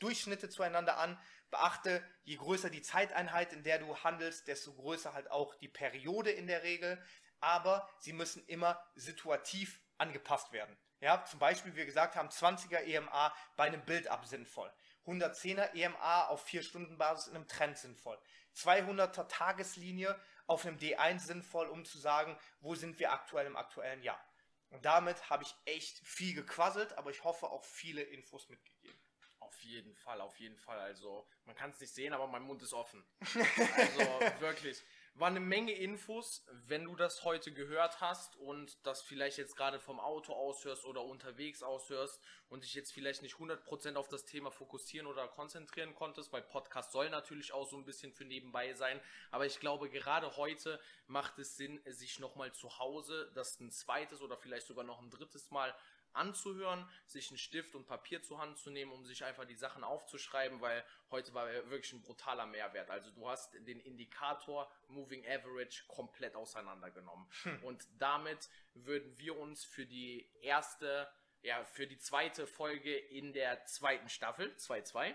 Durchschnitte 0.00 0.48
zueinander 0.50 0.98
an. 0.98 1.18
Beachte, 1.50 2.02
je 2.24 2.36
größer 2.36 2.70
die 2.70 2.82
Zeiteinheit, 2.82 3.52
in 3.52 3.62
der 3.62 3.78
du 3.78 3.96
handelst, 3.98 4.48
desto 4.48 4.74
größer 4.74 5.12
halt 5.12 5.30
auch 5.30 5.54
die 5.56 5.68
Periode 5.68 6.30
in 6.30 6.46
der 6.46 6.62
Regel. 6.62 7.02
Aber 7.40 7.88
sie 7.98 8.12
müssen 8.12 8.46
immer 8.46 8.82
situativ 8.94 9.81
angepasst 10.02 10.52
werden. 10.52 10.76
Ja, 11.00 11.24
zum 11.24 11.38
Beispiel, 11.38 11.72
wie 11.72 11.78
wir 11.78 11.86
gesagt 11.86 12.16
haben, 12.16 12.28
20er 12.28 12.82
EMA 12.84 13.34
bei 13.56 13.64
einem 13.64 13.84
Build-Up 13.84 14.26
sinnvoll. 14.26 14.72
110er 15.06 15.74
EMA 15.74 16.26
auf 16.28 16.46
4-Stunden-Basis 16.46 17.28
in 17.28 17.36
einem 17.36 17.48
Trend 17.48 17.78
sinnvoll. 17.78 18.18
200er 18.56 19.26
Tageslinie 19.28 20.18
auf 20.46 20.66
einem 20.66 20.76
D1 20.78 21.20
sinnvoll, 21.20 21.68
um 21.68 21.84
zu 21.84 21.98
sagen, 21.98 22.38
wo 22.60 22.74
sind 22.74 22.98
wir 22.98 23.12
aktuell 23.12 23.46
im 23.46 23.56
aktuellen 23.56 24.02
Jahr. 24.02 24.22
Und 24.70 24.84
damit 24.84 25.28
habe 25.30 25.42
ich 25.42 25.54
echt 25.64 25.98
viel 26.06 26.34
gequasselt, 26.34 26.96
aber 26.96 27.10
ich 27.10 27.24
hoffe 27.24 27.50
auch 27.50 27.64
viele 27.64 28.02
Infos 28.02 28.48
mitgegeben. 28.48 28.98
Auf 29.40 29.60
jeden 29.62 29.94
Fall, 29.96 30.20
auf 30.20 30.38
jeden 30.38 30.56
Fall. 30.56 30.78
Also, 30.78 31.26
man 31.44 31.54
kann 31.56 31.70
es 31.70 31.80
nicht 31.80 31.92
sehen, 31.92 32.12
aber 32.12 32.26
mein 32.26 32.42
Mund 32.42 32.62
ist 32.62 32.72
offen. 32.72 33.04
Also, 33.76 34.40
wirklich. 34.40 34.82
War 35.14 35.28
eine 35.28 35.40
Menge 35.40 35.72
Infos, 35.72 36.42
wenn 36.50 36.84
du 36.84 36.96
das 36.96 37.22
heute 37.22 37.52
gehört 37.52 38.00
hast 38.00 38.34
und 38.36 38.78
das 38.86 39.02
vielleicht 39.02 39.36
jetzt 39.36 39.56
gerade 39.56 39.78
vom 39.78 40.00
Auto 40.00 40.32
aushörst 40.32 40.86
oder 40.86 41.04
unterwegs 41.04 41.62
aushörst 41.62 42.18
und 42.48 42.64
dich 42.64 42.72
jetzt 42.72 42.94
vielleicht 42.94 43.20
nicht 43.20 43.36
100% 43.36 43.96
auf 43.96 44.08
das 44.08 44.24
Thema 44.24 44.50
fokussieren 44.50 45.06
oder 45.06 45.28
konzentrieren 45.28 45.94
konntest, 45.94 46.32
weil 46.32 46.40
Podcast 46.40 46.92
soll 46.92 47.10
natürlich 47.10 47.52
auch 47.52 47.68
so 47.68 47.76
ein 47.76 47.84
bisschen 47.84 48.10
für 48.14 48.24
nebenbei 48.24 48.72
sein, 48.72 49.00
aber 49.30 49.44
ich 49.44 49.60
glaube 49.60 49.90
gerade 49.90 50.38
heute 50.38 50.80
macht 51.06 51.38
es 51.38 51.56
Sinn, 51.58 51.82
sich 51.84 52.18
nochmal 52.18 52.52
zu 52.52 52.78
Hause 52.78 53.30
das 53.34 53.60
ein 53.60 53.70
zweites 53.70 54.22
oder 54.22 54.38
vielleicht 54.38 54.66
sogar 54.66 54.84
noch 54.84 55.02
ein 55.02 55.10
drittes 55.10 55.50
Mal 55.50 55.74
anzuhören, 56.14 56.88
sich 57.06 57.28
einen 57.28 57.38
Stift 57.38 57.74
und 57.74 57.86
Papier 57.86 58.22
zur 58.22 58.38
Hand 58.38 58.58
zu 58.58 58.70
nehmen, 58.70 58.92
um 58.92 59.04
sich 59.04 59.24
einfach 59.24 59.44
die 59.44 59.54
Sachen 59.54 59.84
aufzuschreiben, 59.84 60.60
weil 60.60 60.84
heute 61.10 61.34
war 61.34 61.46
wirklich 61.70 61.92
ein 61.92 62.02
brutaler 62.02 62.46
Mehrwert. 62.46 62.90
Also 62.90 63.10
du 63.10 63.28
hast 63.28 63.54
den 63.54 63.80
Indikator 63.80 64.70
Moving 64.88 65.26
Average 65.26 65.84
komplett 65.88 66.34
auseinandergenommen. 66.36 67.26
Hm. 67.42 67.64
Und 67.64 67.86
damit 67.98 68.48
würden 68.74 69.18
wir 69.18 69.38
uns 69.38 69.64
für 69.64 69.86
die 69.86 70.28
erste 70.40 71.08
ja, 71.42 71.64
für 71.64 71.86
die 71.86 71.98
zweite 71.98 72.46
Folge 72.46 72.96
in 72.96 73.32
der 73.32 73.64
zweiten 73.66 74.08
Staffel, 74.08 74.54
2-2, 74.56 75.06
ähm, 75.06 75.14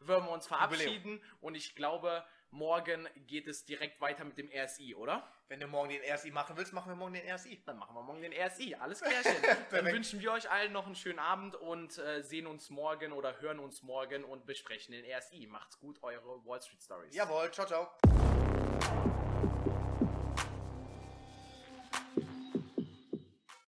würden 0.00 0.26
wir 0.26 0.32
uns 0.32 0.46
verabschieden. 0.46 1.12
Jubiläum. 1.14 1.38
Und 1.40 1.54
ich 1.54 1.74
glaube, 1.74 2.22
morgen 2.50 3.08
geht 3.26 3.46
es 3.46 3.64
direkt 3.64 4.00
weiter 4.00 4.24
mit 4.24 4.38
dem 4.38 4.48
RSI, 4.48 4.94
oder? 4.94 5.28
Wenn 5.48 5.60
du 5.60 5.66
morgen 5.66 5.90
den 5.90 6.02
RSI 6.02 6.30
machen 6.30 6.56
willst, 6.56 6.72
machen 6.72 6.90
wir 6.90 6.96
morgen 6.96 7.14
den 7.14 7.28
RSI. 7.30 7.62
Dann 7.64 7.78
machen 7.78 7.94
wir 7.94 8.02
morgen 8.02 8.20
den 8.20 8.32
RSI. 8.32 8.74
Alles 8.74 9.00
klärchen. 9.00 9.32
Dann 9.70 9.86
wünschen 9.86 10.20
wir 10.20 10.32
euch 10.32 10.50
allen 10.50 10.72
noch 10.72 10.86
einen 10.86 10.94
schönen 10.94 11.18
Abend 11.18 11.56
und 11.56 11.98
äh, 11.98 12.22
sehen 12.22 12.46
uns 12.46 12.70
morgen 12.70 13.12
oder 13.12 13.40
hören 13.40 13.58
uns 13.58 13.82
morgen 13.82 14.24
und 14.24 14.44
besprechen 14.46 14.92
den 14.92 15.04
RSI. 15.10 15.46
Macht's 15.46 15.78
gut, 15.78 16.02
eure 16.02 16.44
Wall 16.44 16.60
Street 16.60 16.82
Stories. 16.82 17.14
Jawohl, 17.14 17.50
ciao, 17.50 17.66
ciao. 17.66 17.88